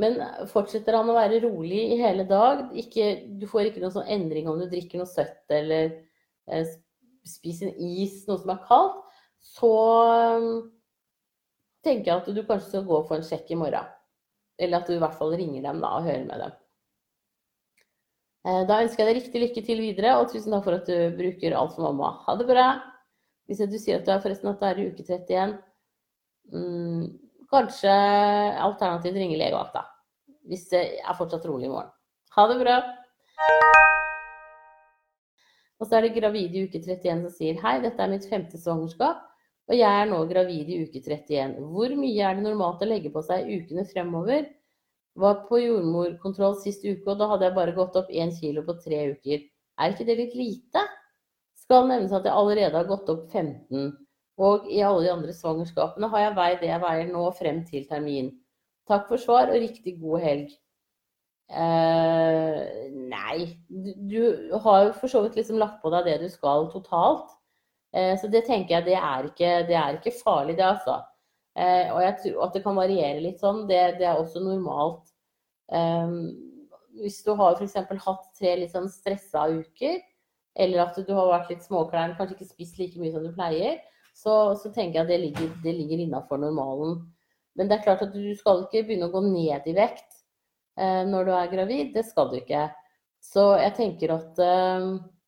Men 0.00 0.16
fortsetter 0.48 0.96
han 0.96 1.10
å 1.12 1.16
være 1.16 1.42
rolig 1.44 1.80
i 1.92 1.98
hele 2.00 2.24
dag, 2.24 2.70
ikke, 2.78 3.08
du 3.36 3.44
får 3.50 3.68
ikke 3.68 3.82
noen 3.82 3.92
sånn 3.98 4.08
endring 4.08 4.48
om 4.48 4.56
du 4.56 4.64
drikker 4.70 5.02
noe 5.02 5.10
søtt 5.10 5.52
eller 5.52 5.90
eh, 6.48 6.70
spiser 7.26 7.68
en 7.68 7.90
is, 8.00 8.22
noe 8.28 8.40
som 8.40 8.54
er 8.54 8.62
kaldt, 8.64 9.02
så 9.44 9.72
tenker 11.84 12.10
jeg 12.10 12.20
at 12.20 12.28
du 12.34 12.42
kanskje 12.46 12.68
skal 12.68 12.88
gå 12.88 13.00
få 13.08 13.18
en 13.18 13.26
sjekk 13.26 13.52
i 13.54 13.58
morgen. 13.60 13.92
Eller 14.60 14.80
at 14.80 14.88
du 14.88 14.96
i 14.96 15.00
hvert 15.00 15.16
fall 15.16 15.32
ringer 15.36 15.64
dem 15.64 15.80
da 15.82 15.94
og 15.96 16.06
hører 16.08 16.26
med 16.28 16.44
dem. 16.44 16.58
Eh, 18.48 18.62
da 18.68 18.80
ønsker 18.84 19.02
jeg 19.02 19.08
deg 19.08 19.18
riktig 19.20 19.42
lykke 19.44 19.64
til 19.64 19.82
videre, 19.84 20.14
og 20.20 20.30
tusen 20.32 20.52
takk 20.54 20.66
for 20.66 20.78
at 20.78 20.88
du 20.88 21.16
bruker 21.16 21.56
alt 21.56 21.74
for 21.76 21.88
mamma. 21.88 22.12
Ha 22.26 22.36
det 22.40 22.48
bra. 22.48 22.68
Hvis 23.48 23.64
du 23.66 23.78
sier 23.80 24.00
at 24.00 24.06
du 24.06 24.12
er 24.14 24.22
forresten 24.22 24.52
at 24.52 24.60
du 24.60 24.66
er 24.68 24.78
i 24.78 24.86
uke 24.92 25.04
31, 25.04 25.56
mm, 26.54 27.06
kanskje 27.50 27.94
alternativt 28.62 29.18
ringe 29.18 29.40
legevakta. 29.40 29.84
Hvis 30.48 30.68
det 30.70 30.84
er 31.00 31.18
fortsatt 31.18 31.44
rolig 31.48 31.68
i 31.68 31.72
morgen. 31.72 31.90
Ha 32.36 32.46
det 32.48 32.60
bra. 32.60 32.76
Og 35.80 35.88
så 35.88 35.96
er 35.96 36.06
det 36.06 36.14
gravide 36.14 36.60
i 36.60 36.68
uke 36.68 36.78
31 36.78 37.24
som 37.24 37.34
sier 37.34 37.60
hei, 37.64 37.78
dette 37.82 38.04
er 38.04 38.12
mitt 38.12 38.28
femte 38.28 38.60
svangerskap. 38.60 39.24
Og 39.70 39.78
jeg 39.78 40.02
er 40.02 40.08
nå 40.10 40.18
gravid 40.26 40.70
i 40.72 40.80
uke 40.82 40.98
31. 40.98 41.60
Hvor 41.70 41.92
mye 41.94 42.24
er 42.26 42.38
det 42.38 42.42
normalt 42.42 42.82
å 42.82 42.88
legge 42.90 43.12
på 43.14 43.22
seg 43.22 43.46
i 43.46 43.60
ukene 43.60 43.84
fremover? 43.86 44.48
Var 45.20 45.36
på 45.46 45.60
jordmorkontroll 45.62 46.56
sist 46.58 46.82
uke, 46.82 47.06
og 47.12 47.20
da 47.20 47.28
hadde 47.30 47.46
jeg 47.46 47.56
bare 47.58 47.74
gått 47.76 47.98
opp 48.00 48.10
1 48.10 48.34
kilo 48.40 48.64
på 48.66 48.74
tre 48.82 49.04
uker. 49.14 49.44
Er 49.78 49.94
ikke 49.94 50.06
det 50.08 50.16
litt 50.18 50.34
lite? 50.38 50.82
Skal 51.58 51.86
nevnes 51.86 52.14
at 52.16 52.26
jeg 52.26 52.34
allerede 52.34 52.74
har 52.80 52.88
gått 52.88 53.10
opp 53.14 53.30
15. 53.30 53.92
Og 54.40 54.66
i 54.72 54.80
alle 54.82 55.04
de 55.04 55.12
andre 55.12 55.34
svangerskapene 55.36 56.10
har 56.10 56.24
jeg 56.24 56.36
veid 56.40 56.58
det 56.62 56.70
jeg 56.72 56.82
veier 56.82 57.12
nå 57.12 57.24
frem 57.38 57.62
til 57.68 57.86
termin. 57.86 58.32
Takk 58.90 59.06
for 59.06 59.22
svar 59.22 59.52
og 59.52 59.60
riktig 59.62 60.00
god 60.00 60.24
helg. 60.24 60.54
Eh, 61.50 62.60
nei, 63.10 63.38
du, 63.68 64.22
har 64.64 64.84
jo 64.86 64.94
for 64.98 65.10
så 65.12 65.22
vidt 65.24 65.38
liksom 65.38 65.58
lagt 65.62 65.78
på 65.82 65.90
deg 65.94 66.08
det 66.08 66.16
du 66.24 66.28
skal 66.32 66.70
totalt. 66.74 67.36
Eh, 67.92 68.14
så 68.20 68.28
det 68.30 68.44
tenker 68.46 68.76
jeg, 68.76 68.86
det 68.86 68.98
er 68.98 69.26
ikke, 69.30 69.54
det 69.68 69.76
er 69.78 69.96
ikke 69.98 70.14
farlig, 70.20 70.56
det 70.58 70.66
altså. 70.66 71.00
Eh, 71.58 71.90
og 71.90 72.02
jeg 72.04 72.16
tror 72.22 72.44
at 72.46 72.54
det 72.54 72.62
kan 72.64 72.78
variere 72.78 73.24
litt 73.24 73.42
sånn, 73.42 73.64
det, 73.70 73.80
det 73.98 74.06
er 74.06 74.20
også 74.20 74.42
normalt. 74.44 75.10
Ehm, 75.74 76.30
hvis 77.00 77.20
du 77.26 77.32
har 77.38 77.58
f.eks. 77.58 77.76
hatt 78.06 78.24
tre 78.38 78.54
litt 78.60 78.74
sånn 78.74 78.88
stressa 78.90 79.48
uker, 79.50 79.98
eller 80.60 80.84
at 80.84 80.98
du 81.06 81.12
har 81.14 81.30
vært 81.30 81.52
litt 81.54 81.66
småklein, 81.66 82.14
kanskje 82.18 82.38
ikke 82.38 82.50
spist 82.52 82.78
like 82.80 82.98
mye 83.00 83.12
som 83.14 83.26
du 83.26 83.32
pleier, 83.34 83.78
så, 84.14 84.54
så 84.58 84.70
tenker 84.74 85.00
jeg 85.00 85.04
at 85.06 85.10
det 85.10 85.20
ligger, 85.22 85.52
det 85.64 85.74
ligger 85.74 86.02
innafor 86.04 86.40
normalen. 86.42 86.98
Men 87.58 87.70
det 87.70 87.78
er 87.78 87.86
klart 87.86 88.02
at 88.06 88.14
du 88.14 88.34
skal 88.38 88.64
ikke 88.64 88.84
begynne 88.86 89.08
å 89.08 89.14
gå 89.14 89.22
ned 89.26 89.66
i 89.70 89.74
vekt 89.74 90.20
eh, 90.78 91.02
når 91.06 91.26
du 91.26 91.32
er 91.34 91.54
gravid. 91.54 91.94
Det 91.94 92.04
skal 92.06 92.30
du 92.30 92.36
ikke. 92.40 92.68
Så 93.22 93.46
jeg 93.60 93.74
tenker 93.78 94.14
at 94.14 94.42
eh, 94.42 94.90
Eh, 94.90 95.19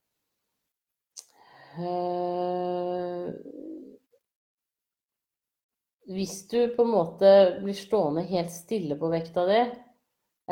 hvis 6.13 6.35
du 6.51 6.59
på 6.77 6.85
en 6.85 6.93
måte 6.93 7.31
blir 7.63 7.77
stående 7.77 8.25
helt 8.29 8.53
stille 8.53 8.99
på 9.01 9.09
vekta 9.13 9.47
di, 9.49 9.61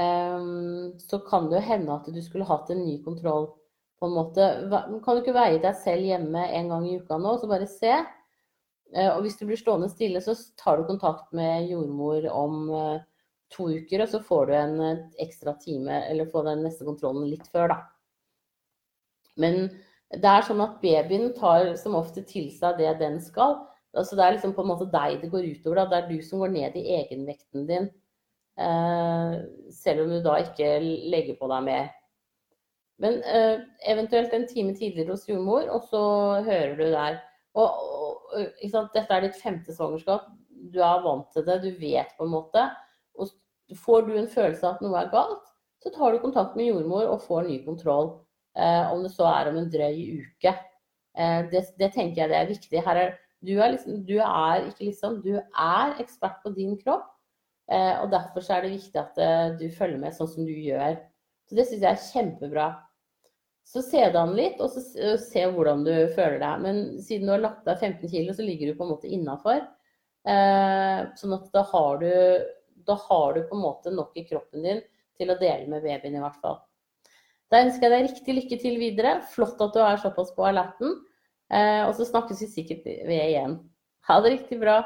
eh, 0.01 0.47
så 0.99 1.21
kan 1.27 1.51
det 1.51 1.61
jo 1.61 1.67
hende 1.69 1.97
at 1.97 2.09
du 2.09 2.21
skulle 2.25 2.49
hatt 2.49 2.71
en 2.71 2.85
ny 2.85 3.03
kontroll. 3.05 3.57
på 4.01 4.07
en 4.07 4.15
måte. 4.17 4.45
Kan 5.05 5.17
du 5.17 5.21
ikke 5.21 5.37
veie 5.37 5.59
deg 5.61 5.75
selv 5.77 6.01
hjemme 6.01 6.47
en 6.57 6.71
gang 6.73 6.87
i 6.89 6.95
uka 6.97 7.19
nå, 7.21 7.35
så 7.37 7.45
bare 7.51 7.67
se? 7.69 7.91
Eh, 8.95 9.11
og 9.13 9.21
hvis 9.21 9.37
du 9.37 9.45
blir 9.45 9.61
stående 9.61 9.91
stille, 9.93 10.23
så 10.25 10.33
tar 10.57 10.79
du 10.79 10.87
kontakt 10.89 11.35
med 11.37 11.69
jordmor 11.69 12.25
om 12.33 12.73
to 13.53 13.69
uker, 13.69 14.01
og 14.01 14.09
så 14.09 14.23
får 14.25 14.47
du 14.47 14.55
en 14.57 14.81
ekstra 15.21 15.53
time, 15.61 16.01
eller 16.09 16.31
får 16.33 16.49
den 16.49 16.65
neste 16.65 16.87
kontrollen 16.89 17.29
litt 17.29 17.45
før, 17.53 17.75
da. 17.75 17.79
Men 19.37 19.69
det 20.11 20.27
er 20.27 20.43
sånn 20.43 20.63
at 20.65 20.81
babyen 20.83 21.31
tar 21.37 21.77
som 21.79 21.95
ofte 21.95 22.25
til 22.27 22.49
seg 22.55 22.81
det 22.81 22.97
den 22.99 23.21
skal. 23.23 23.61
Altså 23.95 24.17
det 24.19 24.25
er 24.25 24.37
liksom 24.37 24.55
på 24.57 24.65
en 24.65 24.71
måte 24.73 24.89
deg 24.91 25.21
det 25.23 25.31
går 25.31 25.47
utover. 25.55 25.83
Da. 25.83 25.87
Det 25.91 25.99
er 26.01 26.09
du 26.11 26.27
som 26.27 26.43
går 26.43 26.53
ned 26.55 26.79
i 26.79 26.87
egenvekten 26.99 27.67
din. 27.69 27.89
Eh, 28.61 29.35
selv 29.75 30.05
om 30.05 30.13
du 30.13 30.19
da 30.25 30.37
ikke 30.43 30.77
legger 30.83 31.39
på 31.39 31.49
deg 31.53 31.67
mer. 31.69 31.91
Men 33.01 33.21
eh, 33.25 33.63
eventuelt 33.89 34.35
en 34.37 34.49
time 34.51 34.75
tidligere 34.77 35.15
hos 35.15 35.29
jordmor, 35.29 35.71
og 35.73 35.87
så 35.89 36.03
hører 36.45 36.75
du 36.77 36.85
der. 36.91 37.21
Og, 37.59 37.79
og 38.37 38.91
Dette 38.95 39.15
er 39.15 39.25
ditt 39.25 39.39
femte 39.41 39.75
svangerskap. 39.75 40.27
Du 40.75 40.83
er 40.85 41.07
vant 41.07 41.31
til 41.33 41.47
det, 41.47 41.63
du 41.63 41.71
vet 41.81 42.11
på 42.19 42.27
en 42.27 42.35
måte. 42.35 42.67
Og 43.17 43.31
får 43.79 44.05
du 44.07 44.17
en 44.19 44.29
følelse 44.29 44.67
av 44.67 44.77
at 44.77 44.85
noe 44.85 44.99
er 45.01 45.15
galt, 45.15 45.47
så 45.81 45.93
tar 45.95 46.13
du 46.13 46.21
kontakt 46.21 46.59
med 46.59 46.69
jordmor 46.69 47.09
og 47.09 47.23
får 47.25 47.47
ny 47.47 47.63
kontroll. 47.65 48.13
Eh, 48.59 48.93
om 48.93 49.03
det 49.05 49.13
så 49.15 49.29
er 49.31 49.51
om 49.51 49.61
en 49.61 49.71
drøy 49.71 50.01
uke. 50.25 50.53
Eh, 51.19 51.41
det, 51.53 51.65
det, 51.79 51.93
tenker 51.95 52.25
jeg 52.25 52.33
det 52.33 52.39
er 52.39 52.51
viktig. 52.51 52.83
Er, 52.83 53.15
du, 53.47 53.55
er 53.59 53.75
liksom, 53.77 54.03
du 54.07 54.17
er 54.25 54.69
liksom, 54.81 55.21
du 55.25 55.35
er 55.39 55.97
ekspert 56.03 56.41
på 56.45 56.55
din 56.57 56.77
kropp. 56.81 57.09
Eh, 57.71 57.95
og 58.03 58.11
derfor 58.11 58.45
er 58.51 58.67
det 58.67 58.75
viktig 58.75 58.99
at 58.99 59.59
du 59.61 59.69
følger 59.75 60.01
med 60.03 60.17
sånn 60.17 60.31
som 60.31 60.47
du 60.47 60.55
gjør. 60.55 60.99
Så 61.49 61.59
det 61.59 61.67
syns 61.69 61.85
jeg 61.85 61.91
er 61.93 62.07
kjempebra. 62.09 62.71
Så 63.71 63.85
se 63.87 64.01
det 64.03 64.19
an 64.19 64.33
litt, 64.35 64.59
og 64.59 64.73
så 64.73 64.81
se 65.23 65.45
hvordan 65.55 65.85
du 65.87 65.93
føler 66.17 66.41
deg. 66.43 66.63
Men 66.65 66.81
siden 67.03 67.29
du 67.29 67.35
har 67.37 67.45
lagt 67.45 67.69
deg 67.69 67.79
15 67.79 68.09
kg, 68.11 68.33
så 68.35 68.47
ligger 68.47 68.71
du 68.71 68.79
på 68.79 68.87
en 68.87 68.91
måte 68.91 69.11
innafor. 69.11 69.61
Sånn 71.21 71.37
at 71.37 71.47
da 71.55 71.63
har, 71.71 72.03
du, 72.03 72.11
da 72.89 72.97
har 73.05 73.37
du 73.37 73.45
på 73.47 73.55
en 73.55 73.63
måte 73.63 73.93
nok 73.95 74.19
i 74.19 74.25
kroppen 74.27 74.67
din 74.67 74.83
til 75.21 75.31
å 75.31 75.39
dele 75.39 75.71
med 75.71 75.87
babyen 75.87 76.19
i 76.19 76.25
hvert 76.25 76.43
fall. 76.43 76.59
Da 77.51 77.65
ønsker 77.65 77.89
jeg 77.89 77.93
deg 77.93 78.05
riktig 78.07 78.35
lykke 78.37 78.59
til 78.63 78.77
videre. 78.79 79.17
Flott 79.33 79.59
at 79.65 79.75
du 79.75 79.81
er 79.83 79.99
såpass 79.99 80.31
på 80.37 80.47
alerten. 80.47 80.95
Eh, 81.51 81.83
og 81.83 81.97
så 81.99 82.07
snakkes 82.07 82.45
vi 82.45 82.51
sikkert 82.53 82.85
ved 82.87 83.17
igjen. 83.25 83.57
Ha 84.07 84.19
det 84.23 84.37
riktig 84.37 84.61
bra. 84.61 84.77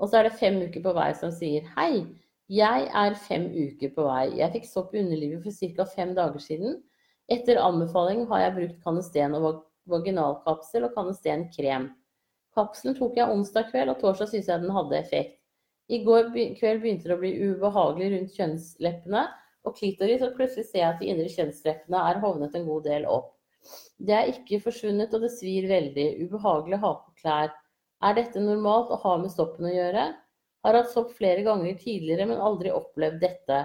Og 0.00 0.08
så 0.08 0.20
er 0.20 0.28
det 0.28 0.36
fem 0.40 0.60
uker 0.60 0.84
på 0.84 0.92
vei 0.96 1.08
som 1.16 1.32
sier 1.32 1.64
hei. 1.76 2.04
Jeg 2.52 2.86
er 2.92 3.16
fem 3.16 3.48
uker 3.48 3.94
på 3.96 4.04
vei. 4.04 4.26
Jeg 4.40 4.52
fikk 4.58 4.68
sopp 4.68 4.92
i 4.94 5.00
underlivet 5.00 5.44
for 5.44 5.72
ca. 5.76 5.88
fem 5.88 6.12
dager 6.16 6.44
siden. 6.44 6.78
Etter 7.30 7.62
anbefaling 7.62 8.26
har 8.28 8.44
jeg 8.44 8.56
brukt 8.58 8.84
Canesten 8.84 9.36
og 9.38 9.64
vaginalkapsel 9.88 10.84
og 10.88 10.96
Canesten 10.96 11.48
krem. 11.54 11.92
Kapselen 12.56 12.96
tok 12.98 13.16
jeg 13.16 13.30
onsdag 13.30 13.70
kveld, 13.70 13.92
og 13.92 14.00
torsdag 14.02 14.32
syntes 14.32 14.50
jeg 14.50 14.64
den 14.64 14.74
hadde 14.74 14.98
effekt. 14.98 15.39
I 15.90 16.02
går 16.06 16.30
kveld 16.30 16.82
begynte 16.84 17.10
det 17.10 17.16
å 17.16 17.20
bli 17.20 17.32
ubehagelig 17.50 18.10
rundt 18.12 18.36
kjønnsleppene 18.38 19.24
og 19.66 19.76
klitoris, 19.76 20.22
og 20.22 20.36
plutselig 20.36 20.68
ser 20.68 20.84
jeg 20.84 20.88
at 20.92 21.00
de 21.02 21.08
indre 21.10 21.30
kjønnsleppene 21.32 22.02
er 22.10 22.20
hovnet 22.22 22.54
en 22.56 22.68
god 22.68 22.86
del 22.86 23.08
opp. 23.10 23.32
Det 23.98 24.14
er 24.16 24.30
ikke 24.30 24.62
forsvunnet, 24.64 25.12
og 25.12 25.24
det 25.26 25.32
svir 25.34 25.66
veldig. 25.68 26.06
Ubehagelig 26.24 26.78
å 26.78 26.84
ha 26.84 26.92
på 27.00 27.16
klær. 27.20 27.50
Er 28.06 28.16
dette 28.16 28.40
normalt 28.40 28.92
å 28.94 29.00
ha 29.02 29.16
med 29.20 29.34
soppen 29.34 29.68
å 29.68 29.74
gjøre? 29.74 30.06
Har 30.64 30.76
hatt 30.76 30.92
sopp 30.92 31.12
flere 31.16 31.44
ganger 31.44 31.76
tidligere, 31.80 32.28
men 32.30 32.40
aldri 32.40 32.72
opplevd 32.72 33.20
dette. 33.24 33.60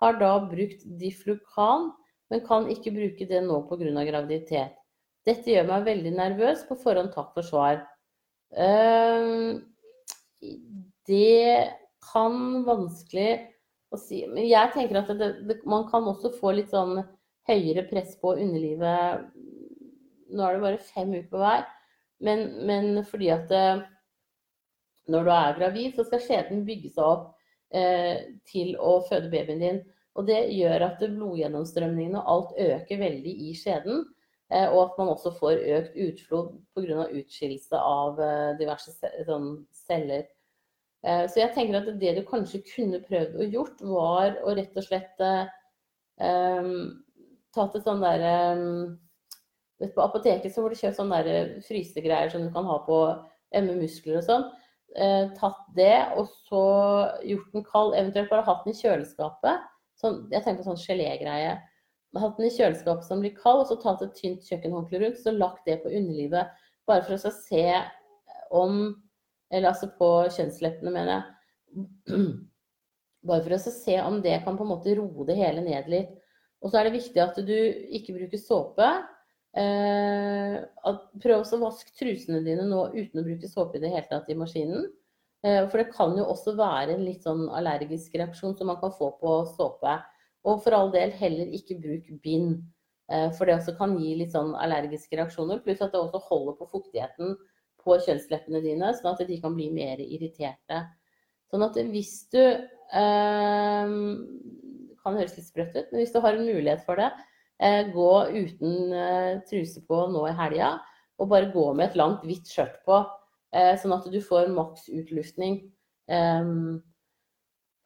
Har 0.00 0.16
da 0.20 0.32
brukt 0.48 0.86
Diflukan, 1.00 1.90
men 2.32 2.46
kan 2.46 2.70
ikke 2.72 2.94
bruke 2.94 3.28
det 3.28 3.42
nå 3.44 3.60
pga. 3.68 4.06
graviditet. 4.08 4.78
Dette 5.24 5.50
gjør 5.50 5.68
meg 5.68 5.86
veldig 5.88 6.14
nervøs. 6.16 6.64
På 6.68 6.76
forhånd 6.76 7.12
takk 7.12 7.32
for 7.36 7.44
svar. 7.44 7.82
Uh, 8.54 9.60
det 11.08 11.70
kan 12.12 12.64
vanskelig 12.66 13.30
å 13.94 13.98
si 14.00 14.24
Men 14.28 14.46
jeg 14.48 14.72
tenker 14.74 15.00
at 15.00 15.12
det, 15.18 15.30
det, 15.48 15.60
man 15.70 15.86
kan 15.90 16.06
også 16.10 16.32
få 16.36 16.54
litt 16.56 16.72
sånn 16.72 16.98
høyere 17.48 17.84
press 17.88 18.14
på 18.20 18.34
underlivet. 18.40 19.26
Nå 20.34 20.44
er 20.44 20.56
det 20.56 20.64
bare 20.64 20.82
fem 20.82 21.12
uker 21.12 21.30
på 21.30 21.42
vei, 21.42 21.58
men, 22.24 22.46
men 22.66 23.02
fordi 23.06 23.28
at 23.34 23.50
det, 23.50 23.64
eh, 23.76 23.82
når 25.12 25.26
du 25.26 25.30
er 25.34 25.56
gravid, 25.58 25.96
så 25.96 26.04
skal 26.08 26.22
skjeden 26.24 26.62
bygge 26.64 26.94
seg 26.94 27.04
opp 27.04 27.26
eh, 27.76 28.22
til 28.48 28.72
å 28.80 28.96
føde 29.04 29.28
babyen 29.32 29.60
din. 29.60 29.82
Og 30.14 30.28
det 30.28 30.40
gjør 30.54 30.86
at 30.86 31.02
blodgjennomstrømningen 31.02 32.16
og 32.20 32.30
alt 32.34 32.60
øker 32.64 33.00
veldig 33.02 33.34
i 33.48 33.54
skjeden. 33.58 34.04
Eh, 34.52 34.68
og 34.68 34.80
at 34.84 34.98
man 35.00 35.10
også 35.14 35.32
får 35.38 35.62
økt 35.78 35.98
utflod 36.06 36.52
pga. 36.76 37.08
utskillelse 37.18 37.80
av 37.80 38.20
eh, 38.22 38.56
diverse 38.60 38.94
sånn, 39.26 39.50
celler. 39.74 40.26
Eh, 41.04 41.24
så 41.28 41.42
jeg 41.42 41.52
tenker 41.54 41.80
at 41.80 41.88
det 42.00 42.16
du 42.16 42.24
kanskje 42.28 42.62
kunne 42.70 43.02
prøvd 43.04 43.38
å 43.38 43.48
gjort, 43.52 43.84
var 43.84 44.38
å 44.44 44.56
rett 44.56 44.76
og 44.80 44.86
slett 44.86 45.24
um, 45.24 46.74
tatt 47.54 47.76
et 47.76 47.84
sånn 47.84 48.02
derre 48.02 48.34
um, 48.56 48.92
På 49.92 50.06
apoteket 50.06 50.54
så 50.54 50.62
får 50.62 50.72
du 50.72 50.80
kjøpt 50.80 50.98
sånne 51.00 51.22
der 51.26 51.54
frysegreier 51.66 52.32
som 52.32 52.46
du 52.46 52.52
kan 52.54 52.66
ha 52.68 52.78
på 52.86 53.00
emme 53.54 53.76
muskler 53.80 54.20
og 54.22 54.28
sånn 54.28 54.52
Uh, 54.94 55.32
tatt 55.34 55.62
det 55.74 56.04
og 56.14 56.28
så 56.46 56.66
gjort 57.26 57.48
den 57.50 57.64
kald. 57.66 57.96
Eventuelt 57.98 58.30
bare 58.30 58.46
hatt 58.46 58.60
den 58.62 58.76
i 58.76 58.78
kjøleskapet. 58.78 59.64
Sånn, 59.98 60.20
jeg 60.30 60.44
tenker 60.44 60.60
på 60.60 60.68
sånn 60.68 60.78
gelégreie. 60.78 61.56
Hatt 62.14 62.36
den 62.38 62.46
i 62.46 62.52
kjøleskapet 62.54 63.08
som 63.08 63.24
blir 63.24 63.34
kald, 63.34 63.64
og 63.64 63.72
så 63.72 63.78
tatt 63.82 64.04
et 64.06 64.14
tynt 64.14 64.46
kjøkkenhåndkle 64.46 65.00
rundt. 65.02 65.18
Så 65.18 65.34
lagt 65.34 65.66
det 65.66 65.80
på 65.82 65.90
underlivet. 65.90 66.52
Bare 66.86 67.02
for 67.08 67.16
å 67.18 67.34
se 67.34 67.64
om 68.54 68.84
Eller 69.54 69.70
altså 69.70 69.88
på 69.94 70.10
kjønnsleppene, 70.34 70.90
mener 70.90 71.12
jeg. 71.14 72.18
Bare 73.24 73.44
for 73.46 73.56
å 73.56 73.62
se 73.62 73.96
om 74.02 74.18
det 74.24 74.40
kan 74.44 74.58
på 74.58 74.66
en 74.66 74.72
måte 74.74 74.96
roe 74.98 75.26
det 75.28 75.38
hele 75.38 75.62
ned 75.64 75.88
litt. 75.92 76.12
Og 76.64 76.72
så 76.72 76.80
er 76.80 76.88
det 76.88 76.96
viktig 76.96 77.20
at 77.22 77.38
du 77.44 77.56
ikke 77.94 78.16
bruker 78.16 78.40
såpe. 78.40 78.90
prøv 79.54 80.98
prøv 81.22 81.42
å 81.44 81.62
vaske 81.62 81.94
trusene 81.98 82.42
dine 82.44 82.66
nå 82.66 82.88
uten 82.96 83.20
å 83.20 83.26
bruke 83.26 83.48
såpe 83.50 83.78
i 83.78 83.84
det 83.84 83.92
hele 83.92 84.08
tatt 84.10 84.30
i 84.32 84.38
maskinen. 84.38 84.88
Eh, 85.44 85.62
for 85.68 85.80
det 85.80 85.92
kan 85.92 86.16
jo 86.16 86.24
også 86.32 86.56
være 86.56 86.96
en 86.96 87.04
litt 87.04 87.24
sånn 87.26 87.46
allergisk 87.52 88.14
reaksjon 88.16 88.56
som 88.56 88.70
man 88.72 88.80
kan 88.80 88.94
få 88.96 89.12
på 89.20 89.34
såpe. 89.52 89.98
Og 90.48 90.62
for 90.64 90.76
all 90.76 90.90
del 90.92 91.12
heller 91.16 91.52
ikke 91.52 91.76
bruk 91.82 92.08
bind. 92.24 92.62
Eh, 93.12 93.28
for 93.36 93.46
det 93.46 93.58
også 93.58 93.76
kan 93.76 93.96
gi 94.00 94.14
litt 94.22 94.32
sånn 94.32 94.54
allergiske 94.56 95.20
reaksjoner. 95.20 95.60
Pluss 95.64 95.84
at 95.84 95.92
det 95.92 96.00
også 96.00 96.22
holder 96.30 96.56
på 96.60 96.70
fuktigheten 96.72 97.36
på 97.84 97.98
kjønnsleppene 98.06 98.62
dine, 98.64 98.94
sånn 98.96 99.12
at 99.12 99.26
de 99.28 99.38
kan 99.42 99.54
bli 99.56 99.68
mer 99.74 100.00
irriterte. 100.02 100.80
Sånn 101.52 101.66
at 101.66 101.76
hvis 101.92 102.16
du 102.34 102.40
eh, 102.40 103.92
kan 105.04 105.20
høres 105.20 105.36
litt 105.36 105.46
sprøtt 105.46 105.76
ut, 105.76 105.92
men 105.92 106.00
hvis 106.00 106.14
du 106.14 106.20
har 106.24 106.34
en 106.34 106.48
mulighet 106.48 106.82
for 106.86 106.98
det, 106.98 107.12
Eh, 107.62 107.92
gå 107.92 108.28
uten 108.28 108.92
eh, 108.92 109.42
truse 109.50 109.82
på 109.86 110.00
nå 110.10 110.24
i 110.28 110.34
helga, 110.34 110.72
og 111.22 111.30
bare 111.30 111.52
gå 111.54 111.68
med 111.76 111.90
et 111.90 112.00
langt, 112.00 112.24
hvitt 112.26 112.50
skjørt 112.50 112.80
på, 112.86 112.98
eh, 113.54 113.74
sånn 113.78 113.94
at 113.94 114.08
du 114.10 114.18
får 114.22 114.50
maks 114.54 114.90
utluftning. 114.90 115.62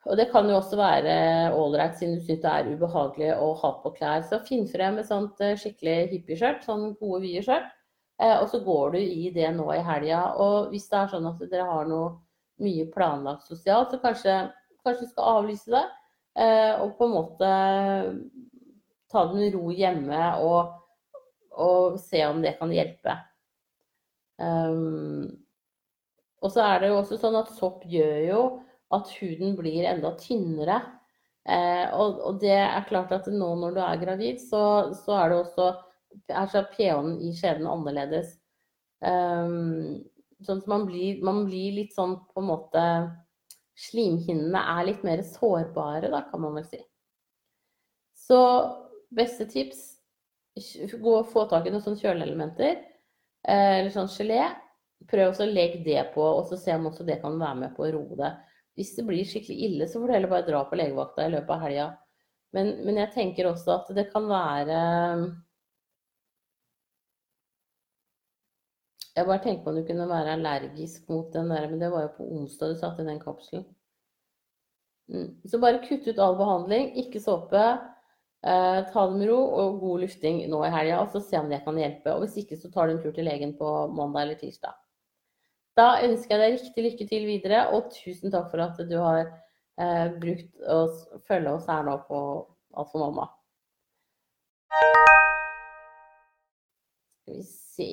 Og 0.08 0.16
det 0.16 0.24
kan 0.32 0.48
jo 0.48 0.56
også 0.56 0.78
være 0.78 1.12
ålreit 1.54 1.98
siden 1.98 2.16
du 2.16 2.22
syns 2.24 2.40
det 2.42 2.50
er 2.50 2.70
ubehagelig 2.72 3.28
å 3.36 3.50
ha 3.60 3.70
på 3.82 3.92
klær. 3.98 4.24
Så 4.24 4.40
finn 4.46 4.64
frem 4.70 4.96
et 4.98 5.06
sånt 5.10 5.38
skikkelig 5.60 6.08
hippieskjørt, 6.14 6.64
sånn 6.64 6.94
gode, 6.96 7.20
vide 7.26 7.42
skjørt. 7.44 7.68
Og 8.18 8.48
så 8.50 8.58
går 8.66 8.96
du 8.96 8.98
i 8.98 9.28
det 9.30 9.46
nå 9.54 9.68
i 9.76 9.82
helga. 9.86 10.24
Og 10.42 10.72
hvis 10.72 10.88
det 10.90 10.96
er 10.98 11.10
sånn 11.12 11.28
at 11.30 11.42
dere 11.46 11.68
har 11.68 11.86
noe 11.86 12.16
mye 12.58 12.88
planlagt 12.90 13.46
sosialt, 13.46 13.92
så 13.94 14.00
kanskje, 14.02 14.34
kanskje 14.82 15.06
du 15.06 15.12
skal 15.12 15.36
avlyse 15.36 15.70
det. 15.70 15.84
Og 16.82 16.96
på 16.98 17.06
en 17.06 17.14
måte 17.14 17.50
ta 19.10 19.24
det 19.26 19.38
med 19.38 19.54
ro 19.56 19.72
hjemme 19.72 20.22
og, 20.44 20.74
og, 21.56 21.98
se 22.02 22.22
om 22.28 22.42
det 22.44 22.56
kan 22.58 22.72
hjelpe. 22.74 23.16
Um, 24.38 25.26
og 26.44 26.52
så 26.54 26.62
er 26.68 26.82
det 26.82 26.92
jo 26.92 27.00
også 27.00 27.18
sånn 27.18 27.38
at 27.40 27.50
sopp 27.56 27.82
gjør 27.90 28.18
jo 28.28 28.42
at 28.94 29.10
huden 29.18 29.56
blir 29.58 29.88
enda 29.88 30.14
tynnere. 30.20 30.78
Eh, 31.48 31.86
og, 31.96 32.20
og, 32.22 32.38
det 32.42 32.54
er 32.60 32.86
klart 32.88 33.12
at 33.16 33.26
nå 33.32 33.48
når 33.58 33.74
du 33.74 33.80
er 33.82 34.00
gravid, 34.00 34.40
så, 34.42 34.62
så 34.96 35.16
er 35.18 35.32
det 35.32 35.38
også 35.40 35.68
er 36.28 36.68
pH-en 36.74 37.16
i 37.24 37.32
skjeden 37.36 37.68
annerledes. 37.70 38.34
Um, 39.04 40.02
sånn 40.44 40.62
at 40.62 40.68
man 40.70 40.86
blir, 40.88 41.22
man 41.24 41.44
blir, 41.46 41.76
litt 41.76 41.94
sånn 41.94 42.16
på 42.32 42.42
en 42.42 42.48
måte 42.50 42.84
Slimhinnene 43.78 44.58
er 44.74 44.88
litt 44.88 45.04
mer 45.06 45.20
sårbare, 45.22 46.08
da, 46.10 46.24
kan 46.26 46.42
man 46.42 46.56
vel 46.58 46.64
si. 46.66 46.80
Så 48.18 48.38
Beste 49.08 49.46
tips 49.48 49.84
gå 51.00 51.12
og 51.14 51.30
få 51.30 51.46
tak 51.48 51.64
i 51.64 51.70
noen 51.72 51.80
sånne 51.84 52.00
kjøleelementer 52.02 52.74
eh, 52.74 53.78
eller 53.78 53.92
sånn 53.94 54.10
gelé. 54.12 54.42
Prøv 55.08 55.38
å 55.38 55.46
legge 55.48 55.80
det 55.86 56.02
på, 56.12 56.20
og 56.20 56.42
så 56.50 56.58
se 56.60 56.74
om 56.74 56.90
også 56.90 57.06
det 57.08 57.20
kan 57.22 57.38
være 57.40 57.60
med 57.62 57.76
på 57.76 57.86
å 57.86 57.92
roe 57.94 58.18
det. 58.18 58.32
Hvis 58.76 58.92
det 58.98 59.06
blir 59.08 59.26
skikkelig 59.26 59.56
ille, 59.64 59.88
så 59.88 60.02
får 60.02 60.10
du 60.10 60.14
heller 60.16 60.32
bare 60.32 60.46
dra 60.46 60.64
på 60.68 60.78
legevakta 60.78 61.24
i 61.24 61.32
løpet 61.32 61.54
av 61.54 61.62
helga. 61.64 61.86
Men, 62.56 62.72
men 62.84 63.00
jeg 63.00 63.14
tenker 63.14 63.48
også 63.48 63.76
at 63.78 63.92
det 63.96 64.08
kan 64.12 64.28
være 64.28 64.82
Jeg 69.18 69.26
bare 69.26 69.42
tenker 69.42 69.64
på 69.64 69.72
om 69.72 69.78
du 69.80 69.82
kunne 69.86 70.06
være 70.06 70.36
allergisk 70.36 71.08
mot 71.10 71.32
den 71.34 71.50
der, 71.50 71.66
men 71.70 71.80
det 71.82 71.90
var 71.90 72.04
jo 72.04 72.14
på 72.20 72.26
onsdag 72.38 72.70
du 72.70 72.78
satte 72.78 73.02
inn 73.02 73.10
den 73.10 73.22
kapselen. 73.22 73.64
Mm. 75.10 75.30
Så 75.48 75.58
bare 75.58 75.80
kutt 75.82 76.06
ut 76.06 76.20
all 76.22 76.36
behandling, 76.38 76.92
ikke 77.02 77.22
såpe. 77.24 77.62
Eh, 78.46 78.80
ta 78.92 79.06
det 79.08 79.16
med 79.18 79.26
ro 79.32 79.38
og 79.62 79.80
god 79.80 80.04
lufting 80.04 80.44
nå 80.52 80.60
i 80.62 80.70
helga, 80.70 81.00
og 81.02 81.10
så 81.10 81.22
se 81.24 81.40
om 81.40 81.48
det 81.50 81.64
kan 81.64 81.80
hjelpe. 81.80 82.14
Og 82.14 82.22
hvis 82.22 82.36
ikke, 82.44 82.60
så 82.60 82.70
tar 82.70 82.86
du 82.86 82.94
en 82.94 83.00
tur 83.02 83.16
til 83.16 83.26
legen 83.26 83.56
på 83.58 83.72
mandag 83.96 84.28
eller 84.28 84.38
tirsdag. 84.38 84.76
Da 85.78 85.88
ønsker 86.06 86.36
jeg 86.36 86.44
deg 86.44 86.60
riktig 86.60 86.84
lykke 86.86 87.08
til 87.10 87.26
videre, 87.26 87.64
og 87.74 87.90
tusen 87.94 88.34
takk 88.34 88.52
for 88.52 88.62
at 88.62 88.78
du 88.86 88.96
har 89.02 89.24
eh, 89.24 90.06
brukt 90.14 90.62
å 90.62 90.78
følge 91.26 91.56
oss 91.56 91.66
her 91.70 91.82
nå 91.88 91.98
på 92.06 92.22
Alt 92.78 92.90
for 92.92 93.00
mamma. 93.00 93.24
Skal 97.24 97.38
vi 97.40 97.42
se 97.48 97.92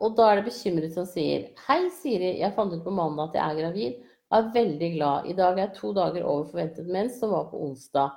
Og 0.00 0.14
da 0.16 0.30
er 0.30 0.40
det 0.40 0.48
bekymret 0.48 0.94
som 0.96 1.04
sier 1.08 1.50
Hei, 1.66 1.82
Siri, 1.92 2.38
jeg 2.40 2.54
fant 2.56 2.72
ut 2.72 2.84
på 2.84 2.94
mandag 2.94 3.30
at 3.30 3.36
jeg 3.36 3.44
er 3.44 3.60
gravid. 3.60 3.98
Jeg 4.30 4.38
er 4.38 4.52
veldig 4.54 4.90
glad. 4.94 5.26
I 5.28 5.36
dag 5.36 5.56
er 5.58 5.64
jeg 5.66 5.76
to 5.76 5.92
dager 5.92 6.24
over 6.24 6.46
forventet 6.48 6.88
mens, 6.88 7.18
som 7.20 7.34
var 7.34 7.48
på 7.50 7.60
onsdag. 7.66 8.14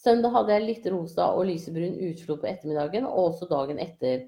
Søndag 0.00 0.32
hadde 0.32 0.54
jeg 0.56 0.66
litt 0.66 0.86
rosa 0.88 1.28
og 1.36 1.44
lysebrun 1.50 1.98
utflod 2.08 2.40
på 2.40 2.48
ettermiddagen, 2.48 3.06
og 3.06 3.34
også 3.34 3.50
dagen 3.50 3.78
etter. 3.82 4.24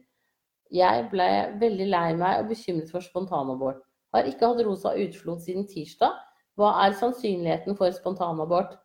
Jeg 0.72 1.08
ble 1.12 1.30
veldig 1.60 1.88
lei 1.88 2.10
meg 2.20 2.42
og 2.42 2.52
bekymret 2.52 2.92
for 2.92 3.04
spontanabort. 3.04 3.80
Har 4.12 4.28
ikke 4.28 4.52
hatt 4.52 4.62
rosa 4.66 4.92
utflod 5.00 5.40
siden 5.42 5.66
tirsdag. 5.68 6.14
Hva 6.60 6.74
er 6.84 6.94
sannsynligheten 7.00 7.78
for 7.80 7.92
spontanabort? 7.96 8.76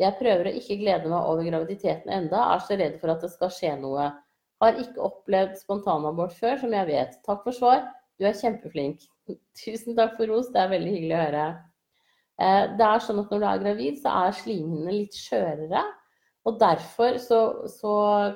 Jeg 0.00 0.16
prøver 0.16 0.48
å 0.48 0.56
ikke 0.56 0.78
glede 0.80 1.12
meg 1.12 1.28
over 1.28 1.44
graviditeten 1.44 2.12
enda, 2.16 2.46
er 2.54 2.64
så 2.64 2.80
redd 2.80 2.96
for 3.00 3.12
at 3.12 3.20
det 3.20 3.30
skal 3.34 3.52
skje 3.52 3.74
noe. 3.82 4.08
Har 4.62 4.78
ikke 4.78 5.02
opplevd 5.02 5.56
spontanabort 5.58 6.36
før, 6.38 6.56
som 6.60 6.74
jeg 6.76 6.88
vet. 6.88 7.18
Takk 7.26 7.42
for 7.42 7.56
svar. 7.56 7.82
Du 8.20 8.28
er 8.28 8.38
kjempeflink. 8.38 9.02
Tusen 9.58 9.98
takk 9.98 10.14
for 10.18 10.30
ros. 10.30 10.52
Det 10.54 10.62
er 10.62 10.70
veldig 10.70 10.92
hyggelig 10.94 11.16
å 11.16 11.22
høre. 11.24 11.46
Eh, 12.42 12.62
det 12.78 12.86
er 12.86 13.02
sånn 13.02 13.20
at 13.22 13.32
når 13.32 13.42
du 13.42 13.48
er 13.48 13.64
gravid, 13.66 13.98
så 14.02 14.14
er 14.22 14.38
slimhinnene 14.38 14.94
litt 15.00 15.18
skjørere. 15.18 15.82
Og 16.48 16.58
derfor 16.58 17.18
så, 17.22 17.40
så, 17.70 17.92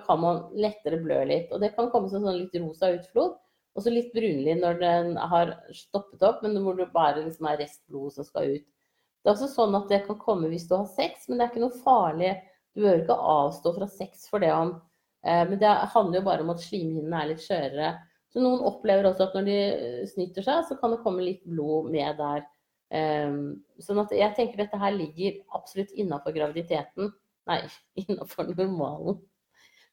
kan 0.07 0.21
man 0.23 0.45
lettere 0.55 1.01
blø 1.03 1.25
litt. 1.27 1.51
Og 1.55 1.63
det 1.63 1.73
kan 1.75 1.91
komme 1.91 2.11
som 2.11 2.27
sånn 2.27 2.39
litt 2.39 2.55
rosa 2.63 2.93
utflod. 2.95 3.35
Og 3.77 3.85
så 3.85 3.93
litt 3.93 4.13
brunlig 4.15 4.55
når 4.61 4.79
den 4.81 5.17
har 5.31 5.53
stoppet 5.75 6.23
opp, 6.25 6.43
men 6.45 6.57
hvor 6.65 6.79
det 6.79 6.89
bare 6.95 7.25
liksom 7.27 7.49
er 7.51 7.59
restblod 7.61 8.15
som 8.15 8.25
skal 8.25 8.55
ut. 8.57 8.67
Det 8.67 9.29
er 9.29 9.35
også 9.35 9.51
sånn 9.53 9.75
at 9.77 9.91
det 9.91 10.05
kan 10.07 10.19
komme 10.21 10.49
hvis 10.53 10.69
du 10.71 10.77
har 10.79 10.87
sex, 10.95 11.27
men 11.27 11.39
det 11.39 11.45
er 11.45 11.51
ikke 11.51 11.65
noe 11.67 11.83
farlig. 11.83 12.31
Du 12.73 12.85
bør 12.85 13.03
ikke 13.03 13.19
avstå 13.35 13.73
fra 13.77 13.89
sex 13.91 14.29
for 14.31 14.45
det 14.45 14.53
om 14.55 14.77
men 15.25 15.57
det 15.59 15.71
handler 15.95 16.21
jo 16.21 16.27
bare 16.27 16.45
om 16.45 16.51
at 16.53 16.61
slimhinnene 16.63 17.19
er 17.19 17.31
litt 17.33 17.43
skjørere. 17.43 17.95
Så 18.37 18.43
noen 18.45 18.61
opplever 18.69 19.07
også 19.09 19.31
at 19.31 19.37
når 19.39 19.47
de 19.47 19.55
eh, 19.57 20.01
snyter 20.11 20.45
seg, 20.45 20.67
så 20.69 20.77
kan 20.77 20.93
det 20.93 21.01
komme 21.01 21.25
litt 21.25 21.41
blod 21.49 21.87
med 21.89 22.19
der. 22.19 22.43
Eh, 22.93 23.37
sånn 23.81 24.01
at 24.03 24.13
jeg 24.13 24.37
tenker 24.37 24.61
dette 24.61 24.81
her 24.81 24.93
ligger 24.93 25.39
absolutt 25.57 25.95
innafor 25.97 26.35
graviditeten. 26.37 27.15
Nei, 27.49 27.63
innafor 28.05 28.51
normalen. 28.51 29.23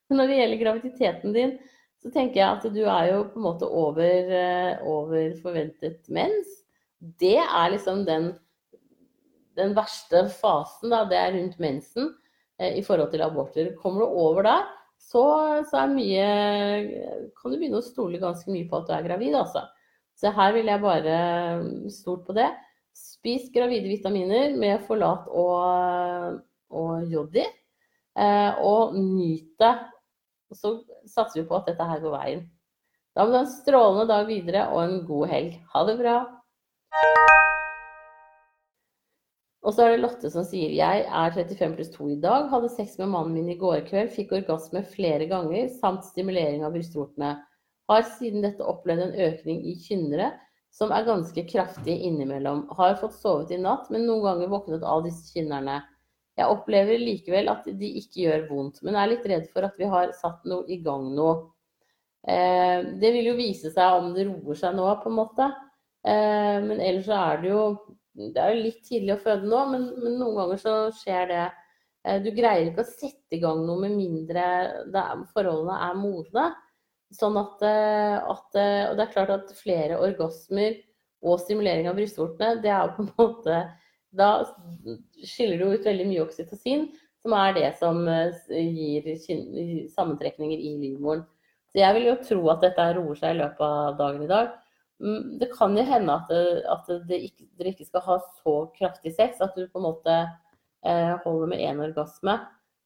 Men 0.09 0.19
når 0.19 0.27
det 0.27 0.39
gjelder 0.41 0.61
graviditeten 0.65 1.37
din, 1.37 1.55
så 2.03 2.11
tenker 2.11 2.41
jeg 2.41 2.49
at 2.49 2.67
du 2.75 2.81
er 2.83 3.13
jo 3.13 3.21
på 3.31 3.39
en 3.39 3.45
måte 3.45 3.67
over, 3.69 4.33
over 4.91 5.37
forventet 5.39 6.11
mens. 6.11 6.49
Det 6.99 7.37
er 7.39 7.71
liksom 7.71 8.03
den, 8.03 8.33
den 9.55 9.71
verste 9.77 10.25
fasen, 10.35 10.91
da. 10.91 11.05
Det 11.07 11.15
er 11.15 11.31
rundt 11.37 11.55
mensen 11.63 12.11
i 12.59 12.83
forhold 12.83 13.13
til 13.13 13.23
aborter. 13.23 13.71
Kommer 13.79 14.03
du 14.03 14.19
over 14.19 14.43
der, 14.49 14.67
så, 15.03 15.23
så 15.69 15.85
mye 15.91 16.27
Kan 17.37 17.53
du 17.53 17.57
begynne 17.57 17.81
å 17.81 17.85
stole 17.85 18.21
ganske 18.21 18.49
mye 18.51 18.67
på 18.69 18.79
at 18.79 18.89
du 18.89 18.93
er 18.95 19.07
gravid, 19.07 19.35
altså. 19.37 19.65
Så 20.17 20.31
her 20.33 20.53
vil 20.55 20.69
jeg 20.69 20.83
bare 20.83 21.17
stole 21.91 22.23
på 22.25 22.35
det. 22.37 22.47
Spis 22.93 23.49
gravide 23.53 23.89
vitaminer 23.89 24.53
med 24.57 24.85
forlat 24.87 25.25
og, 25.29 26.39
og 26.69 27.11
jodi. 27.11 27.45
Eh, 28.13 28.61
og 28.61 28.93
nyt 28.95 29.49
det. 29.59 29.73
Så 30.53 30.75
satser 31.09 31.41
vi 31.41 31.47
på 31.49 31.57
at 31.57 31.71
dette 31.71 31.87
her 31.89 32.03
går 32.03 32.13
veien. 32.13 32.45
Da 33.13 33.25
må 33.25 33.33
du 33.33 33.39
ha 33.39 33.43
en 33.45 33.51
strålende 33.51 34.07
dag 34.09 34.29
videre 34.29 34.67
og 34.73 34.83
en 34.85 34.99
god 35.09 35.33
helg. 35.33 35.57
Ha 35.73 35.85
det 35.89 35.97
bra. 36.01 36.17
Og 39.63 39.71
så 39.71 39.85
er 39.85 39.93
det 39.93 40.01
Lotte 40.03 40.29
som 40.31 40.43
sier 40.43 40.73
jeg 40.75 41.03
er 41.07 41.35
35 41.35 41.75
pluss 41.77 41.91
2 41.93 42.09
i 42.17 42.19
dag, 42.23 42.49
hadde 42.51 42.71
sex 42.73 42.97
med 42.99 43.13
mannen 43.13 43.37
min 43.37 43.53
i 43.53 43.59
går 43.59 43.85
kveld, 43.87 44.11
fikk 44.11 44.33
orgasme 44.35 44.83
flere 44.91 45.27
ganger 45.29 45.69
samt 45.77 46.03
stimulering 46.09 46.65
av 46.67 46.75
brystvortene. 46.75 47.37
Har 47.91 48.03
siden 48.17 48.43
dette 48.43 48.65
opplevd 48.67 49.05
en 49.05 49.15
økning 49.29 49.63
i 49.71 49.77
kynnere 49.79 50.33
som 50.73 50.91
er 50.91 51.07
ganske 51.07 51.45
kraftig 51.47 51.95
innimellom. 52.09 52.65
Har 52.75 52.99
fått 52.99 53.15
sovet 53.15 53.53
i 53.53 53.61
natt, 53.61 53.87
men 53.93 54.07
noen 54.07 54.23
ganger 54.25 54.51
våknet 54.51 54.83
av 54.83 55.03
disse 55.05 55.31
kynnerne. 55.31 55.79
Jeg 56.39 56.49
opplever 56.49 56.97
likevel 56.97 57.51
at 57.51 57.67
de 57.67 57.89
ikke 58.01 58.23
gjør 58.25 58.47
vondt, 58.49 58.81
men 58.83 58.97
er 58.97 59.11
litt 59.11 59.27
redd 59.29 59.45
for 59.53 59.67
at 59.67 59.77
vi 59.79 59.87
har 59.87 60.11
satt 60.17 60.43
noe 60.49 60.65
i 60.67 60.79
gang 60.83 61.11
nå. 61.13 61.29
Eh, 62.25 62.79
det 62.99 63.11
vil 63.15 63.29
jo 63.29 63.37
vise 63.37 63.69
seg 63.71 63.99
om 63.99 64.11
det 64.15 64.25
roer 64.27 64.57
seg 64.59 64.75
nå, 64.75 64.87
på 65.03 65.11
en 65.11 65.19
måte. 65.19 65.51
Eh, 66.03 66.57
men 66.65 66.81
ellers 66.81 67.05
så 67.07 67.19
er 67.19 67.43
det 67.43 67.53
jo 67.53 67.67
det 68.13 68.37
er 68.37 68.53
jo 68.53 68.63
litt 68.67 68.81
tidlig 68.85 69.15
å 69.15 69.21
føde 69.23 69.49
nå, 69.49 69.59
men, 69.71 69.85
men, 69.97 70.17
noen 70.19 70.37
ganger 70.37 70.61
så 70.61 70.75
skjer 70.93 71.29
det. 71.31 71.43
Eh, 72.05 72.19
du 72.21 72.29
greier 72.35 72.69
ikke 72.69 72.85
å 72.85 72.91
sette 72.91 73.37
i 73.37 73.41
gang 73.41 73.63
noe 73.65 73.81
med 73.81 73.95
mindre 73.97 74.43
er, 74.43 75.23
forholdene 75.33 75.79
er 75.87 75.97
modne. 75.97 76.47
Sånn 77.13 77.37
at, 77.41 77.61
eh, 77.65 78.17
at, 78.17 78.57
eh, 78.57 78.89
Og 78.89 78.97
det 78.97 79.05
er 79.05 79.13
klart 79.13 79.33
at 79.33 79.53
flere 79.57 79.99
orgasmer 80.01 80.77
og 81.23 81.39
stimulering 81.41 81.89
av 81.89 81.97
brystvortene, 81.97 82.61
det 82.61 82.73
er 82.73 82.93
på 82.93 83.05
en 83.05 83.13
måte 83.21 83.61
Da 84.13 84.29
skiller 85.25 85.57
du 85.57 85.73
ut 85.73 85.87
veldig 85.87 86.05
mye 86.05 86.25
oksytocin, 86.27 86.91
som 87.23 87.33
er 87.33 87.53
det 87.55 87.69
som 87.79 88.03
gir 88.05 89.07
sammentrekninger 89.89 90.59
i 90.59 90.73
livmoren. 90.83 91.23
Så 91.71 91.81
jeg 91.81 91.95
vil 91.95 92.11
jo 92.11 92.19
tro 92.21 92.41
at 92.53 92.61
dette 92.61 92.85
roer 92.99 93.17
seg 93.17 93.33
i 93.33 93.39
løpet 93.39 93.63
av 93.65 93.95
dagen 93.97 94.21
i 94.21 94.29
dag. 94.29 94.51
Mm, 95.01 95.39
det 95.41 95.49
kan 95.55 95.75
jo 95.77 95.83
hende 95.87 96.13
at, 96.13 96.31
at 96.69 96.91
ikke, 97.17 97.47
dere 97.57 97.73
ikke 97.73 97.87
skal 97.87 98.05
ha 98.05 98.19
så 98.43 98.55
kraftig 98.77 99.15
sex 99.15 99.41
at 99.43 99.55
du 99.57 99.65
på 99.65 99.81
en 99.81 99.87
måte 99.87 100.15
eh, 100.85 101.13
holder 101.25 101.49
med 101.51 101.63
én 101.65 101.81
orgasme 101.83 102.37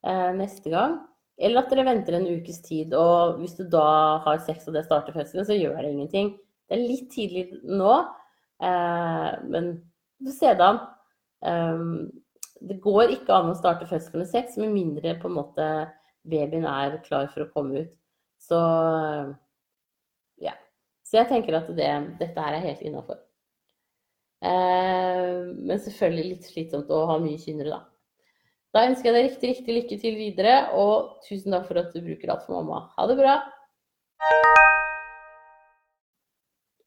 eh, 0.06 0.32
neste 0.38 0.72
gang. 0.74 1.00
Eller 1.38 1.62
at 1.62 1.74
dere 1.74 1.86
venter 1.86 2.18
en 2.18 2.30
ukes 2.40 2.64
tid, 2.66 2.96
og 2.98 3.38
hvis 3.42 3.54
du 3.60 3.68
da 3.70 4.18
har 4.26 4.40
sex 4.46 4.66
og 4.66 4.74
det 4.74 4.88
starter 4.88 5.14
fødselen, 5.14 5.46
så 5.46 5.58
gjør 5.58 5.82
det 5.84 5.92
ingenting. 5.92 6.32
Det 6.68 6.78
er 6.78 6.88
litt 6.88 7.12
tidlig 7.14 7.44
nå, 7.62 7.92
eh, 8.66 9.34
men 9.46 9.76
du 10.18 10.32
får 10.32 10.40
se 10.40 10.56
det 10.58 10.66
an. 10.66 10.80
Um, 11.46 12.08
det 12.66 12.80
går 12.82 13.14
ikke 13.14 13.36
an 13.36 13.52
å 13.52 13.58
starte 13.58 13.86
fødselen 13.86 14.24
med 14.24 14.32
sex 14.32 14.56
med 14.58 14.74
mindre 14.74 15.14
på 15.22 15.30
en 15.30 15.36
måte 15.36 15.66
babyen 16.28 16.66
er 16.66 16.98
klar 17.06 17.30
for 17.30 17.46
å 17.46 17.52
komme 17.54 17.86
ut. 17.86 17.94
Så 18.42 18.58
så 21.08 21.22
jeg 21.22 21.30
tenker 21.32 21.56
at 21.56 21.70
det, 21.72 21.92
dette 22.20 22.44
her 22.44 22.58
er 22.58 22.66
helt 22.66 22.84
innafor. 22.84 23.22
Eh, 24.44 25.36
men 25.56 25.80
selvfølgelig 25.82 26.32
litt 26.34 26.50
slitsomt 26.50 26.92
å 26.94 27.06
ha 27.10 27.16
mye 27.24 27.40
kynnere, 27.42 27.78
da. 27.78 27.84
Da 28.76 28.84
ønsker 28.90 29.10
jeg 29.10 29.16
deg 29.16 29.30
riktig, 29.30 29.52
riktig 29.54 29.76
lykke 29.78 30.00
til 30.02 30.18
videre, 30.20 30.58
og 30.78 31.22
tusen 31.26 31.56
takk 31.56 31.70
for 31.70 31.80
at 31.82 31.96
du 31.96 32.02
bruker 32.04 32.34
alt 32.34 32.44
for 32.46 32.60
mamma. 32.60 32.84
Ha 32.98 33.08
det 33.10 33.16
bra! 33.18 33.38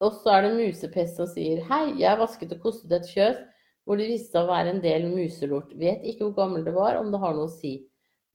Og 0.00 0.14
så 0.20 0.36
er 0.36 0.46
det 0.46 0.52
musepest 0.56 1.18
som 1.18 1.28
sier 1.28 1.60
Hei, 1.68 1.82
jeg 2.00 2.20
vasket 2.20 2.54
og 2.56 2.62
kostet 2.62 2.94
et 2.96 3.08
fjøs 3.10 3.40
hvor 3.84 3.98
det 4.00 4.06
viste 4.08 4.36
seg 4.36 4.44
å 4.44 4.52
være 4.52 4.76
en 4.76 4.82
del 4.84 5.08
muselort. 5.10 5.72
Vet 5.80 6.04
ikke 6.06 6.28
hvor 6.28 6.36
gammel 6.44 6.64
det 6.64 6.76
var, 6.76 7.00
om 7.00 7.10
det 7.12 7.20
har 7.20 7.34
noe 7.36 7.48
å 7.48 7.52
si. 7.52 7.74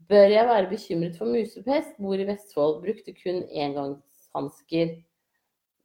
Bør 0.09 0.27
jeg 0.33 0.49
være 0.49 0.69
bekymret 0.69 1.17
for 1.17 1.31
musepest? 1.31 1.95
Bor 2.01 2.19
i 2.19 2.27
Vestfold. 2.27 2.81
Brukte 2.83 3.15
kun 3.17 3.45
engangshansker. 3.47 4.97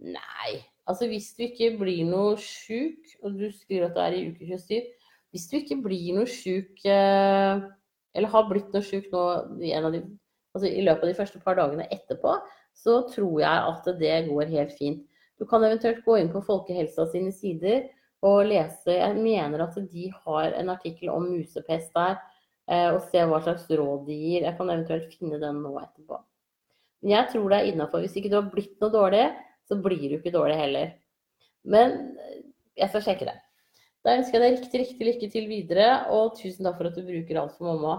Nei. 0.00 0.60
Altså 0.88 1.06
hvis 1.10 1.28
du 1.36 1.44
ikke 1.46 1.74
blir 1.78 2.06
noe 2.08 2.38
sjuk, 2.40 3.12
og 3.22 3.36
du 3.38 3.50
skriver 3.52 3.90
at 3.90 3.96
du 3.96 4.00
er 4.02 4.16
i 4.16 4.24
uke 4.30 4.48
27 4.48 4.88
Hvis 5.30 5.46
du 5.46 5.58
ikke 5.60 5.76
blir 5.84 6.16
noe 6.16 6.26
sjuk, 6.26 6.80
eh, 6.88 7.60
eller 8.18 8.32
har 8.32 8.48
blitt 8.48 8.72
noe 8.74 8.82
sjuk 8.82 9.06
nå 9.12 9.20
i, 9.62 9.70
de, 9.70 10.00
altså 10.56 10.66
i 10.66 10.82
løpet 10.82 11.04
av 11.04 11.12
de 11.12 11.18
første 11.20 11.42
par 11.44 11.60
dagene 11.60 11.86
etterpå, 11.94 12.32
så 12.74 12.96
tror 13.12 13.36
jeg 13.42 13.68
at 13.68 13.86
det 14.00 14.16
går 14.26 14.50
helt 14.50 14.74
fint. 14.78 15.04
Du 15.38 15.46
kan 15.46 15.62
eventuelt 15.64 16.02
gå 16.04 16.16
inn 16.18 16.32
på 16.32 16.42
Folkehelsa 16.44 17.06
sine 17.12 17.30
sider 17.32 17.86
og 18.26 18.42
lese 18.50 18.92
Jeg 18.98 19.14
mener 19.16 19.62
at 19.64 19.78
de 19.92 20.10
har 20.24 20.56
en 20.58 20.72
artikkel 20.74 21.12
om 21.12 21.28
musepest 21.30 21.94
der, 21.94 22.18
eh, 22.66 22.88
og 22.90 23.00
se 23.06 23.22
hva 23.22 23.38
slags 23.44 23.68
råd 23.70 24.08
de 24.08 24.16
gir. 24.18 24.48
Jeg 24.48 24.56
kan 24.58 24.72
eventuelt 24.74 25.14
finne 25.14 25.38
den 25.40 25.62
nå 25.62 25.76
etterpå. 25.80 26.18
Men 27.00 27.14
jeg 27.14 27.30
tror 27.32 27.48
det 27.48 27.60
er 27.60 27.70
innafor. 27.70 28.02
Hvis 28.02 28.18
ikke 28.18 28.32
du 28.32 28.36
har 28.40 28.50
blitt 28.52 28.74
noe 28.82 28.92
dårlig, 28.92 29.28
så 29.70 29.78
blir 29.78 30.08
du 30.08 30.18
ikke 30.18 30.34
dårlig 30.34 30.58
heller. 30.58 30.90
Men 31.62 32.16
jeg 32.76 32.90
skal 32.90 33.04
sjekke 33.06 33.28
det. 33.28 33.36
Da 34.04 34.16
ønsker 34.16 34.40
jeg 34.40 34.42
deg 34.42 34.56
riktig, 34.56 34.80
riktig 34.80 35.06
lykke 35.06 35.28
til 35.30 35.46
videre, 35.50 35.88
og 36.10 36.34
tusen 36.38 36.66
takk 36.66 36.78
for 36.80 36.88
at 36.88 36.96
du 36.96 37.04
bruker 37.04 37.38
alt 37.38 37.54
for 37.58 37.68
mamma. 37.68 37.98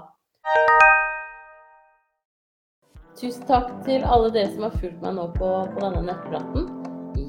Tusen 3.21 3.45
takk 3.45 3.69
til 3.85 4.03
alle 4.03 4.31
dere 4.33 4.49
som 4.49 4.65
har 4.65 4.77
fulgt 4.81 5.03
meg 5.03 5.13
nå 5.15 5.27
på, 5.37 5.49
på 5.71 5.83
denne 5.83 6.01
nettpraten. 6.09 6.69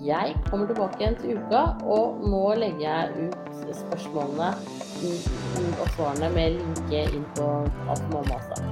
Jeg 0.02 0.34
kommer 0.48 0.70
tilbake 0.70 1.02
igjen 1.02 1.18
til 1.20 1.38
uka, 1.38 1.62
og 1.84 2.22
nå 2.26 2.42
legger 2.58 2.86
jeg 2.86 3.28
ut 3.28 3.74
spørsmålene 3.82 4.50
og 5.82 5.86
svarene 5.94 6.30
med 6.32 6.56
linke 6.56 7.02
inn 7.12 7.26
på 7.36 7.48
Alt 7.92 8.06
mamma 8.14 8.38
også. 8.40 8.62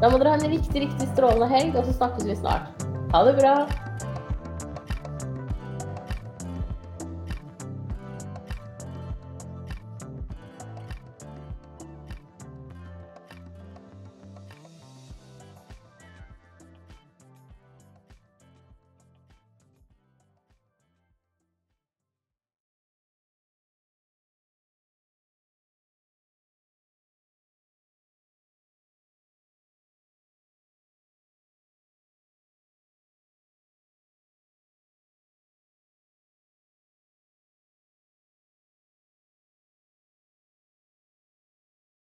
Da 0.00 0.08
må 0.08 0.18
dere 0.20 0.32
ha 0.32 0.40
en 0.40 0.54
riktig, 0.54 0.86
riktig 0.86 1.10
strålende 1.12 1.50
helg, 1.52 1.76
og 1.76 1.90
så 1.90 1.98
snakkes 2.00 2.30
vi 2.30 2.38
snart. 2.40 2.86
Ha 3.12 3.26
det 3.28 3.36
bra! 3.42 3.58